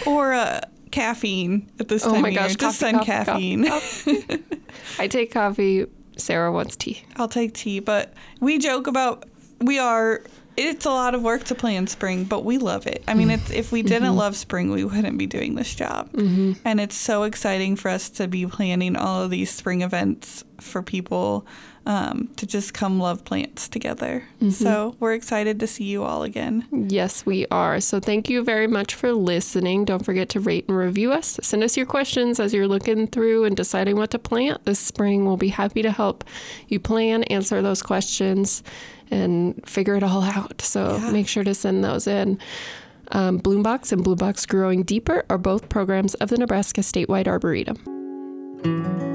[0.06, 0.60] or uh,
[0.90, 2.42] caffeine at this Oh time my of year.
[2.42, 4.44] gosh, Just coffee, send coffee, caffeine.
[4.98, 5.86] I take coffee.
[6.16, 7.02] Sarah wants tea.
[7.16, 9.24] I'll take tea, but we joke about
[9.60, 10.22] we are.
[10.56, 13.04] It's a lot of work to plan spring, but we love it.
[13.06, 14.16] I mean, it's, if we didn't Mm-hmm.
[14.16, 16.08] love spring, we wouldn't be doing this job.
[16.14, 20.82] And it's so exciting for us to be planning all of these spring events for
[20.82, 21.46] people
[21.86, 24.24] um, to just come love plants together.
[24.40, 24.50] Mm-hmm.
[24.50, 26.66] So we're excited to see you all again.
[26.90, 27.80] Yes, we are.
[27.80, 29.84] So thank you very much for listening.
[29.84, 31.38] Don't forget to rate and review us.
[31.42, 35.24] Send us your questions as you're looking through and deciding what to plant this spring.
[35.24, 36.24] We'll be happy to help
[36.66, 38.64] you plan, answer those questions,
[39.10, 40.60] and figure it all out.
[40.62, 41.12] So Yeah.
[41.12, 42.40] make sure to send those in.
[43.12, 47.28] Um, Bloom Box and Bloom Box Growing Deeper are both programs of the Nebraska Statewide
[47.28, 49.05] Arboretum.